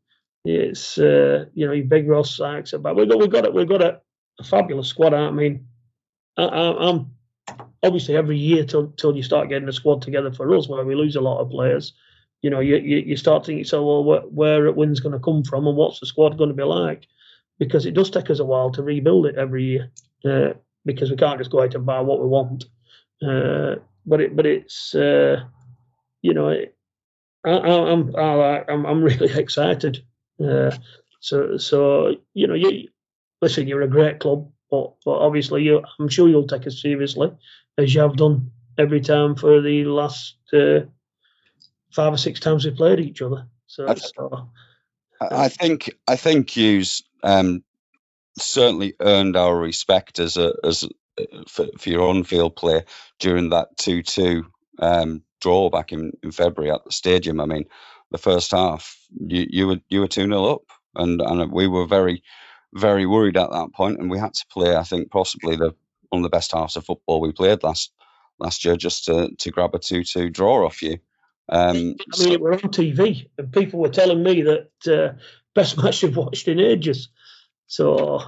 It's 0.44 0.98
uh, 0.98 1.46
you 1.54 1.66
know 1.66 1.82
big 1.88 2.06
Ross 2.06 2.36
Sykes, 2.36 2.74
but 2.78 2.94
we've 2.94 3.08
got 3.08 3.18
we've 3.18 3.32
got 3.32 3.46
it 3.46 3.54
we've 3.54 3.68
got 3.68 3.82
a, 3.82 4.00
a 4.38 4.44
fabulous 4.44 4.88
squad. 4.88 5.14
I 5.14 5.30
mean, 5.30 5.66
I, 6.36 6.88
am 6.90 7.10
obviously 7.82 8.16
every 8.16 8.36
year 8.36 8.64
till 8.64 8.88
till 8.92 9.16
you 9.16 9.22
start 9.22 9.48
getting 9.48 9.68
a 9.68 9.72
squad 9.72 10.02
together 10.02 10.32
for 10.32 10.54
us 10.54 10.68
where 10.68 10.84
we 10.84 10.94
lose 10.94 11.16
a 11.16 11.20
lot 11.20 11.40
of 11.40 11.50
players. 11.50 11.94
You 12.42 12.50
know, 12.50 12.60
you 12.60 12.76
you, 12.76 12.98
you 12.98 13.16
start 13.16 13.46
thinking, 13.46 13.64
so 13.64 13.84
well, 13.84 14.04
where, 14.04 14.20
where 14.20 14.72
wins 14.72 15.00
going 15.00 15.14
to 15.14 15.18
come 15.18 15.42
from, 15.42 15.66
and 15.66 15.76
what's 15.76 15.98
the 15.98 16.06
squad 16.06 16.38
going 16.38 16.50
to 16.50 16.54
be 16.54 16.62
like? 16.62 17.06
Because 17.58 17.86
it 17.86 17.94
does 17.94 18.10
take 18.10 18.30
us 18.30 18.38
a 18.38 18.44
while 18.44 18.70
to 18.72 18.82
rebuild 18.82 19.26
it 19.26 19.36
every 19.36 19.64
year, 19.64 19.90
uh, 20.24 20.52
because 20.84 21.10
we 21.10 21.16
can't 21.16 21.38
just 21.38 21.50
go 21.50 21.62
out 21.62 21.74
and 21.74 21.86
buy 21.86 22.00
what 22.00 22.20
we 22.20 22.28
want. 22.28 22.64
Uh, 23.26 23.76
but 24.04 24.20
it 24.20 24.36
but 24.36 24.46
it's 24.46 24.94
uh, 24.94 25.42
you 26.22 26.34
know 26.34 26.50
it, 26.50 26.75
I, 27.46 27.92
am 27.92 28.14
I'm, 28.14 28.64
I'm 28.68 28.86
I'm 28.86 29.02
really 29.02 29.32
excited. 29.38 30.04
Uh, 30.42 30.72
so 31.20 31.56
so 31.56 32.16
you 32.34 32.46
know 32.46 32.54
you 32.54 32.88
listen, 33.40 33.68
you're 33.68 33.82
a 33.82 33.88
great 33.88 34.20
club, 34.20 34.50
but 34.70 34.94
but 35.04 35.18
obviously 35.18 35.62
you 35.62 35.82
I'm 35.98 36.08
sure 36.08 36.28
you'll 36.28 36.48
take 36.48 36.66
us 36.66 36.80
seriously 36.80 37.32
as 37.78 37.94
you 37.94 38.00
have 38.00 38.16
done 38.16 38.50
every 38.78 39.00
time 39.00 39.36
for 39.36 39.60
the 39.60 39.84
last 39.84 40.36
uh, 40.52 40.80
five 41.92 42.12
or 42.12 42.18
six 42.18 42.40
times 42.40 42.64
we 42.64 42.70
played 42.72 43.00
each 43.00 43.22
other. 43.22 43.46
So, 43.66 43.88
I, 43.88 43.94
so, 43.94 44.50
I 45.20 45.48
think 45.48 45.90
I 46.06 46.16
think 46.16 46.56
you 46.56 46.82
um, 47.22 47.64
certainly 48.38 48.94
earned 49.00 49.36
our 49.36 49.56
respect 49.56 50.18
as 50.18 50.36
a 50.36 50.54
as 50.62 50.84
a, 50.84 51.24
for, 51.48 51.66
for 51.78 51.88
your 51.88 52.08
on 52.08 52.24
field 52.24 52.56
play 52.56 52.84
during 53.18 53.50
that 53.50 53.76
two 53.76 54.02
two 54.02 54.46
um, 54.78 55.22
draw 55.40 55.70
back 55.70 55.92
in, 55.92 56.12
in 56.22 56.32
February 56.32 56.72
at 56.72 56.84
the 56.84 56.92
stadium. 56.92 57.40
I 57.40 57.46
mean, 57.46 57.64
the 58.10 58.18
first 58.18 58.50
half, 58.52 58.96
you, 59.26 59.46
you 59.48 59.66
were 59.66 59.80
you 59.88 60.00
were 60.00 60.08
two 60.08 60.26
0 60.26 60.44
up, 60.44 60.62
and 60.94 61.20
and 61.20 61.52
we 61.52 61.66
were 61.66 61.86
very 61.86 62.22
very 62.74 63.06
worried 63.06 63.36
at 63.36 63.50
that 63.50 63.72
point, 63.72 63.98
and 63.98 64.10
we 64.10 64.18
had 64.18 64.34
to 64.34 64.46
play. 64.50 64.76
I 64.76 64.82
think 64.82 65.10
possibly 65.10 65.56
the 65.56 65.74
one 66.10 66.20
of 66.20 66.22
the 66.22 66.36
best 66.36 66.52
halves 66.52 66.76
of 66.76 66.84
football 66.84 67.20
we 67.20 67.32
played 67.32 67.62
last 67.62 67.92
last 68.38 68.64
year, 68.64 68.76
just 68.76 69.04
to 69.06 69.30
to 69.38 69.50
grab 69.50 69.74
a 69.74 69.78
two 69.78 70.04
two 70.04 70.30
draw 70.30 70.64
off 70.64 70.82
you. 70.82 70.98
Um, 71.48 71.68
I 71.68 71.72
mean, 71.72 71.96
so, 72.12 72.38
we're 72.38 72.52
on 72.52 72.58
TV, 72.58 73.28
and 73.38 73.52
people 73.52 73.80
were 73.80 73.88
telling 73.88 74.22
me 74.22 74.42
that 74.42 74.70
uh, 74.86 75.18
best 75.54 75.76
match 75.82 76.00
they've 76.00 76.16
watched 76.16 76.48
in 76.48 76.60
ages. 76.60 77.08
So 77.66 78.22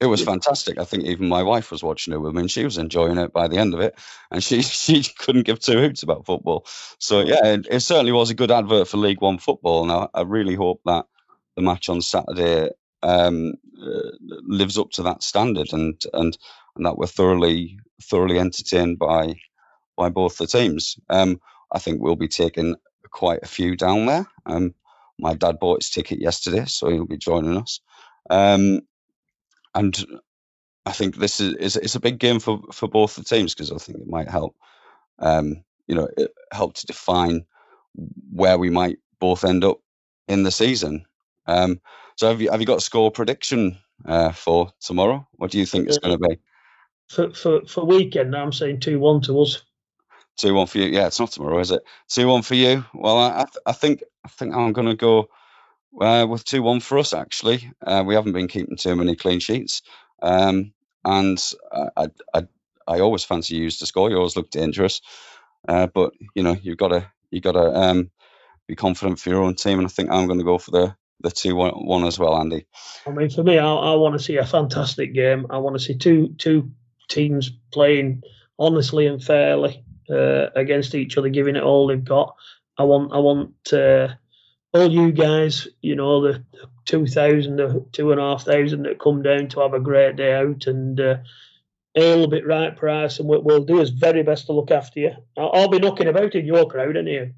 it 0.00 0.06
was 0.06 0.22
fantastic. 0.22 0.78
I 0.78 0.84
think 0.84 1.04
even 1.04 1.28
my 1.28 1.42
wife 1.42 1.70
was 1.70 1.82
watching 1.82 2.12
it 2.12 2.20
with 2.20 2.34
me, 2.34 2.40
and 2.42 2.50
she 2.50 2.64
was 2.64 2.78
enjoying 2.78 3.18
it 3.18 3.32
by 3.32 3.48
the 3.48 3.58
end 3.58 3.74
of 3.74 3.80
it. 3.80 3.94
And 4.30 4.42
she 4.42 4.62
she 4.62 5.02
couldn't 5.02 5.46
give 5.46 5.60
two 5.60 5.78
hoots 5.78 6.02
about 6.02 6.26
football. 6.26 6.66
So 6.98 7.20
yeah, 7.20 7.46
it, 7.46 7.66
it 7.70 7.80
certainly 7.80 8.12
was 8.12 8.30
a 8.30 8.34
good 8.34 8.50
advert 8.50 8.88
for 8.88 8.96
League 8.96 9.20
One 9.20 9.38
football. 9.38 9.84
Now 9.86 10.10
I 10.12 10.22
really 10.22 10.54
hope 10.54 10.80
that 10.84 11.06
the 11.56 11.62
match 11.62 11.88
on 11.88 12.02
Saturday 12.02 12.70
um, 13.02 13.54
uh, 13.80 14.10
lives 14.46 14.78
up 14.78 14.90
to 14.92 15.02
that 15.04 15.22
standard, 15.22 15.72
and 15.72 16.00
and 16.12 16.36
and 16.76 16.86
that 16.86 16.98
we're 16.98 17.06
thoroughly 17.06 17.78
thoroughly 18.02 18.38
entertained 18.38 18.98
by 18.98 19.36
by 19.96 20.08
both 20.08 20.36
the 20.38 20.46
teams. 20.46 20.96
Um, 21.08 21.40
I 21.72 21.78
think 21.78 22.00
we'll 22.00 22.16
be 22.16 22.28
taking 22.28 22.76
quite 23.10 23.40
a 23.42 23.48
few 23.48 23.76
down 23.76 24.06
there. 24.06 24.26
Um, 24.44 24.74
my 25.18 25.34
dad 25.34 25.60
bought 25.60 25.82
his 25.82 25.90
ticket 25.90 26.20
yesterday, 26.20 26.64
so 26.66 26.90
he'll 26.90 27.06
be 27.06 27.16
joining 27.16 27.56
us. 27.56 27.80
Um, 28.28 28.80
and 29.74 30.04
I 30.86 30.92
think 30.92 31.16
this 31.16 31.40
is, 31.40 31.54
is 31.54 31.76
it's 31.76 31.94
a 31.94 32.00
big 32.00 32.18
game 32.18 32.40
for, 32.40 32.60
for 32.72 32.88
both 32.88 33.16
the 33.16 33.24
teams 33.24 33.54
because 33.54 33.72
I 33.72 33.76
think 33.76 33.98
it 33.98 34.06
might 34.06 34.28
help, 34.28 34.56
um, 35.18 35.64
you 35.86 35.94
know, 35.94 36.08
help 36.52 36.74
to 36.74 36.86
define 36.86 37.44
where 38.32 38.58
we 38.58 38.70
might 38.70 38.98
both 39.18 39.44
end 39.44 39.64
up 39.64 39.80
in 40.28 40.42
the 40.42 40.50
season. 40.50 41.06
Um, 41.46 41.80
so 42.16 42.28
have 42.28 42.40
you 42.40 42.50
have 42.50 42.60
you 42.60 42.66
got 42.66 42.78
a 42.78 42.82
score 42.82 43.10
prediction 43.10 43.78
uh, 44.04 44.32
for 44.32 44.70
tomorrow? 44.80 45.26
What 45.32 45.50
do 45.50 45.58
you 45.58 45.66
think 45.66 45.88
it's 45.88 45.98
going 45.98 46.18
to 46.18 46.28
be? 46.28 46.38
For, 47.08 47.32
for 47.32 47.66
for 47.66 47.84
weekend, 47.84 48.34
I'm 48.34 48.52
saying 48.52 48.80
two 48.80 48.98
one 48.98 49.20
to 49.22 49.40
us. 49.40 49.62
Two 50.36 50.54
one 50.54 50.66
for 50.66 50.78
you. 50.78 50.86
Yeah, 50.86 51.06
it's 51.06 51.20
not 51.20 51.30
tomorrow, 51.30 51.58
is 51.58 51.70
it? 51.70 51.82
Two 52.08 52.26
one 52.28 52.42
for 52.42 52.54
you. 52.54 52.84
Well, 52.94 53.18
I 53.18 53.46
I 53.66 53.72
think 53.72 54.02
I 54.24 54.28
think 54.28 54.54
I'm 54.54 54.72
going 54.72 54.88
to 54.88 54.96
go 54.96 55.28
uh, 56.00 56.26
with 56.28 56.44
two 56.44 56.62
one 56.62 56.80
for 56.80 56.98
us. 56.98 57.12
Actually, 57.12 57.70
uh, 57.86 58.02
we 58.06 58.14
haven't 58.14 58.32
been 58.32 58.48
keeping 58.48 58.76
too 58.76 58.96
many 58.96 59.16
clean 59.16 59.40
sheets, 59.40 59.82
um, 60.22 60.72
and 61.04 61.42
I, 61.96 62.08
I 62.32 62.46
I 62.86 63.00
always 63.00 63.24
fancy 63.24 63.56
you 63.56 63.70
to 63.70 63.86
score. 63.86 64.10
You 64.10 64.16
always 64.16 64.36
look 64.36 64.50
dangerous, 64.50 65.00
uh, 65.68 65.86
but 65.86 66.12
you 66.34 66.42
know 66.42 66.56
you've 66.60 66.78
got 66.78 66.88
to 66.88 67.10
you 67.30 67.40
got 67.40 67.52
to 67.52 67.74
um, 67.74 68.10
be 68.66 68.76
confident 68.76 69.18
for 69.18 69.30
your 69.30 69.42
own 69.42 69.54
team, 69.54 69.78
and 69.78 69.86
I 69.86 69.90
think 69.90 70.10
I'm 70.10 70.26
going 70.26 70.38
to 70.38 70.44
go 70.44 70.58
for 70.58 70.70
the 70.70 70.96
the 71.20 71.30
two 71.30 71.56
one, 71.56 71.72
one 71.72 72.04
as 72.04 72.18
well, 72.18 72.38
Andy. 72.38 72.66
I 73.06 73.10
mean, 73.10 73.30
for 73.30 73.42
me, 73.42 73.58
I, 73.58 73.72
I 73.72 73.94
want 73.94 74.14
to 74.14 74.22
see 74.22 74.36
a 74.36 74.46
fantastic 74.46 75.14
game. 75.14 75.46
I 75.50 75.58
want 75.58 75.76
to 75.76 75.82
see 75.82 75.96
two 75.96 76.34
two 76.38 76.70
teams 77.08 77.50
playing 77.72 78.22
honestly 78.58 79.06
and 79.06 79.22
fairly 79.22 79.84
uh, 80.10 80.48
against 80.54 80.94
each 80.94 81.16
other, 81.16 81.28
giving 81.28 81.56
it 81.56 81.62
all 81.62 81.86
they've 81.86 82.04
got. 82.04 82.36
I 82.76 82.84
want 82.84 83.12
I 83.12 83.18
want 83.18 83.72
uh, 83.72 84.08
all 84.74 84.90
you 84.90 85.12
guys, 85.12 85.66
you 85.80 85.96
know, 85.96 86.20
the, 86.20 86.44
the 86.52 86.68
two 86.84 87.06
thousand, 87.06 87.56
the 87.56 87.86
two 87.92 88.12
and 88.12 88.20
a 88.20 88.24
half 88.24 88.44
thousand 88.44 88.82
that 88.82 89.00
come 89.00 89.22
down 89.22 89.48
to 89.48 89.60
have 89.60 89.74
a 89.74 89.80
great 89.80 90.16
day 90.16 90.34
out 90.34 90.66
and. 90.66 91.00
Uh, 91.00 91.16
a 91.96 92.00
little 92.00 92.26
bit 92.26 92.44
right 92.44 92.76
price, 92.76 93.20
and 93.20 93.28
what 93.28 93.44
we'll 93.44 93.64
do 93.64 93.80
is 93.80 93.90
very 93.90 94.24
best 94.24 94.46
to 94.46 94.52
look 94.52 94.72
after 94.72 94.98
you. 94.98 95.12
I'll, 95.36 95.50
I'll 95.54 95.68
be 95.68 95.78
knocking 95.78 96.08
about 96.08 96.34
in 96.34 96.44
your 96.44 96.68
crowd, 96.68 96.96
and 96.96 97.06
you. 97.06 97.32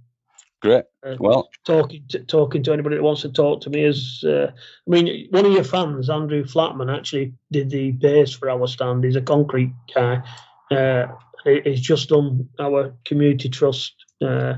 Great. 0.63 0.85
Uh, 1.05 1.17
well, 1.21 1.51
talking 1.67 2.05
to, 2.09 2.21
talking 2.21 2.63
to 2.63 2.73
anybody 2.73 2.97
that 2.97 3.03
wants 3.03 3.21
to 3.23 3.29
talk 3.29 3.61
to 3.61 3.71
me 3.71 3.85
is, 3.85 4.25
uh, 4.27 4.51
I 4.51 4.91
mean, 4.91 5.29
one 5.31 5.45
of 5.45 5.53
your 5.53 5.63
fans, 5.63 6.09
Andrew 6.09 6.43
Flatman, 6.43 6.97
actually 6.97 7.35
did 7.53 7.69
the 7.69 7.91
base 7.91 8.33
for 8.33 8.49
our 8.49 8.67
stand. 8.67 9.05
He's 9.05 9.17
a 9.17 9.21
concrete 9.21 9.75
guy. 9.95 10.23
Uh, 10.71 11.09
he's 11.45 11.83
just 11.83 12.09
done 12.09 12.49
our 12.59 12.95
community 13.05 13.51
trust 13.51 13.93
uh, 14.23 14.55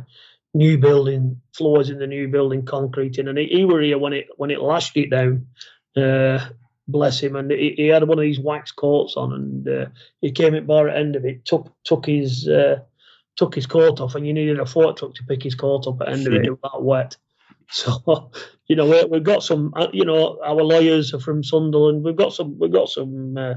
new 0.59 0.77
building 0.77 1.41
floors 1.57 1.89
in 1.89 1.99
the 1.99 2.07
new 2.07 2.27
building 2.29 2.65
concreting, 2.65 3.29
and 3.29 3.39
he, 3.39 3.47
he 3.47 3.65
were 3.65 3.81
here 3.81 3.99
when 3.99 4.13
it 4.13 4.27
when 4.37 4.51
it 4.51 4.61
lashed 4.61 4.97
it 4.97 5.11
down. 5.11 5.47
Uh, 5.97 6.45
bless 6.89 7.21
him, 7.21 7.37
and 7.37 7.51
he, 7.51 7.75
he, 7.77 7.87
had 7.87 8.07
one 8.07 8.19
of 8.19 8.23
these 8.23 8.41
wax 8.41 8.73
coats 8.73 9.15
on, 9.17 9.33
and 9.33 9.69
uh, 9.69 9.87
he 10.21 10.33
came 10.33 10.55
at 10.55 10.67
bar 10.67 10.89
at 10.89 10.97
end 10.97 11.17
of 11.17 11.25
it, 11.25 11.45
took 11.45 11.73
took 11.85 12.07
his 12.07 12.49
took 13.39 13.55
his 13.55 13.67
coat 13.67 14.01
off, 14.01 14.17
and 14.17 14.27
you 14.27 14.35
needed 14.35 14.59
a 14.59 14.67
fork 14.67 14.99
truck 14.99 15.15
to 15.15 15.25
pick 15.25 15.43
his 15.43 15.55
coat 15.55 15.87
up 15.87 16.01
at 16.01 16.09
end 16.09 16.27
of 16.27 16.35
it. 16.35 16.45
It 16.45 16.51
was 16.51 16.59
that 16.63 16.83
wet. 16.83 17.17
So, 17.71 18.31
you 18.67 18.77
know, 18.77 18.87
we, 18.87 19.05
we've 19.05 19.23
got 19.23 19.43
some. 19.43 19.75
Uh, 19.77 19.89
you 19.93 20.07
know, 20.07 20.41
our 20.43 20.63
lawyers 20.63 21.13
are 21.13 21.21
from 21.21 21.45
Sunderland. 21.45 22.03
We've 22.03 22.17
got 22.17 22.33
some. 22.33 22.59
We've 22.59 22.73
got 22.73 22.89
some 22.89 23.37
uh, 23.37 23.55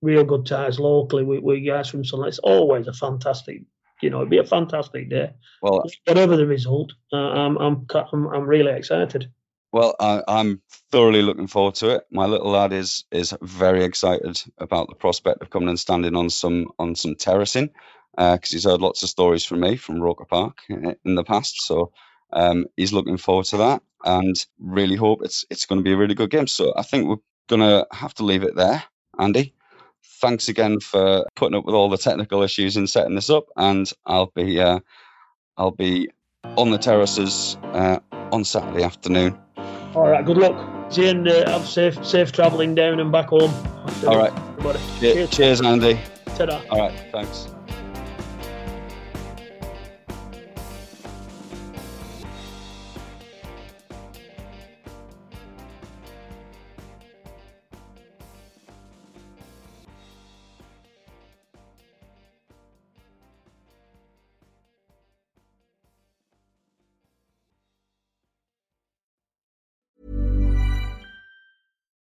real 0.00 0.24
good 0.24 0.46
ties 0.46 0.80
locally 0.80 1.22
with, 1.22 1.42
with 1.42 1.66
guys 1.66 1.90
from 1.90 2.02
Sunderland. 2.02 2.30
It's 2.30 2.38
always 2.38 2.86
a 2.86 2.94
fantastic. 2.94 3.64
You 4.02 4.10
know, 4.10 4.18
it'd 4.18 4.30
be 4.30 4.38
a 4.38 4.44
fantastic 4.44 5.08
day. 5.08 5.32
Well, 5.62 5.84
whatever 6.06 6.36
the 6.36 6.46
result, 6.46 6.92
uh, 7.12 7.16
I'm, 7.16 7.56
I'm 7.56 7.86
I'm 8.12 8.26
I'm 8.26 8.44
really 8.44 8.72
excited. 8.72 9.30
Well, 9.72 9.96
I, 9.98 10.22
am 10.28 10.60
thoroughly 10.90 11.22
looking 11.22 11.46
forward 11.46 11.76
to 11.76 11.90
it. 11.96 12.04
My 12.10 12.26
little 12.26 12.50
lad 12.50 12.72
is 12.74 13.04
is 13.10 13.34
very 13.40 13.84
excited 13.84 14.42
about 14.58 14.88
the 14.88 14.94
prospect 14.94 15.40
of 15.40 15.48
coming 15.48 15.70
and 15.70 15.80
standing 15.80 16.14
on 16.14 16.28
some 16.28 16.66
on 16.78 16.94
some 16.94 17.14
terracing 17.14 17.70
because 18.14 18.36
uh, 18.36 18.38
he's 18.50 18.64
heard 18.64 18.82
lots 18.82 19.02
of 19.02 19.08
stories 19.08 19.46
from 19.46 19.60
me 19.60 19.76
from 19.76 20.02
Roker 20.02 20.26
Park 20.26 20.58
in 20.68 21.14
the 21.14 21.24
past. 21.24 21.62
So 21.62 21.92
um, 22.32 22.66
he's 22.76 22.92
looking 22.92 23.16
forward 23.16 23.46
to 23.46 23.56
that 23.58 23.82
and 24.04 24.36
really 24.58 24.96
hope 24.96 25.22
it's 25.24 25.46
it's 25.48 25.64
going 25.64 25.78
to 25.78 25.84
be 25.84 25.92
a 25.92 25.96
really 25.96 26.14
good 26.14 26.30
game. 26.30 26.46
So 26.46 26.74
I 26.76 26.82
think 26.82 27.08
we're 27.08 27.16
going 27.48 27.62
to 27.62 27.86
have 27.92 28.12
to 28.14 28.24
leave 28.24 28.42
it 28.42 28.54
there, 28.54 28.82
Andy. 29.18 29.54
Thanks 30.20 30.48
again 30.48 30.80
for 30.80 31.26
putting 31.36 31.56
up 31.56 31.64
with 31.64 31.74
all 31.74 31.88
the 31.88 31.98
technical 31.98 32.42
issues 32.42 32.76
and 32.76 32.88
setting 32.88 33.14
this 33.14 33.30
up, 33.30 33.46
and 33.56 33.90
I'll 34.06 34.32
be 34.34 34.60
uh, 34.60 34.80
I'll 35.56 35.72
be 35.72 36.10
on 36.56 36.70
the 36.70 36.78
terraces 36.78 37.56
uh, 37.62 37.98
on 38.32 38.44
Saturday 38.44 38.84
afternoon. 38.84 39.38
All 39.94 40.08
right, 40.08 40.24
good 40.24 40.38
luck. 40.38 40.92
See 40.92 41.02
you 41.02 41.08
and 41.08 41.28
uh, 41.28 41.50
have 41.50 41.66
safe 41.66 42.04
safe 42.04 42.32
travelling 42.32 42.74
down 42.74 43.00
and 43.00 43.10
back 43.12 43.28
home. 43.28 43.52
All 44.06 44.16
right. 44.16 44.32
Cheers. 45.00 45.30
Cheers, 45.30 45.60
Andy. 45.60 46.00
Ta-da. 46.36 46.62
All 46.70 46.78
right, 46.78 47.04
thanks. 47.12 47.51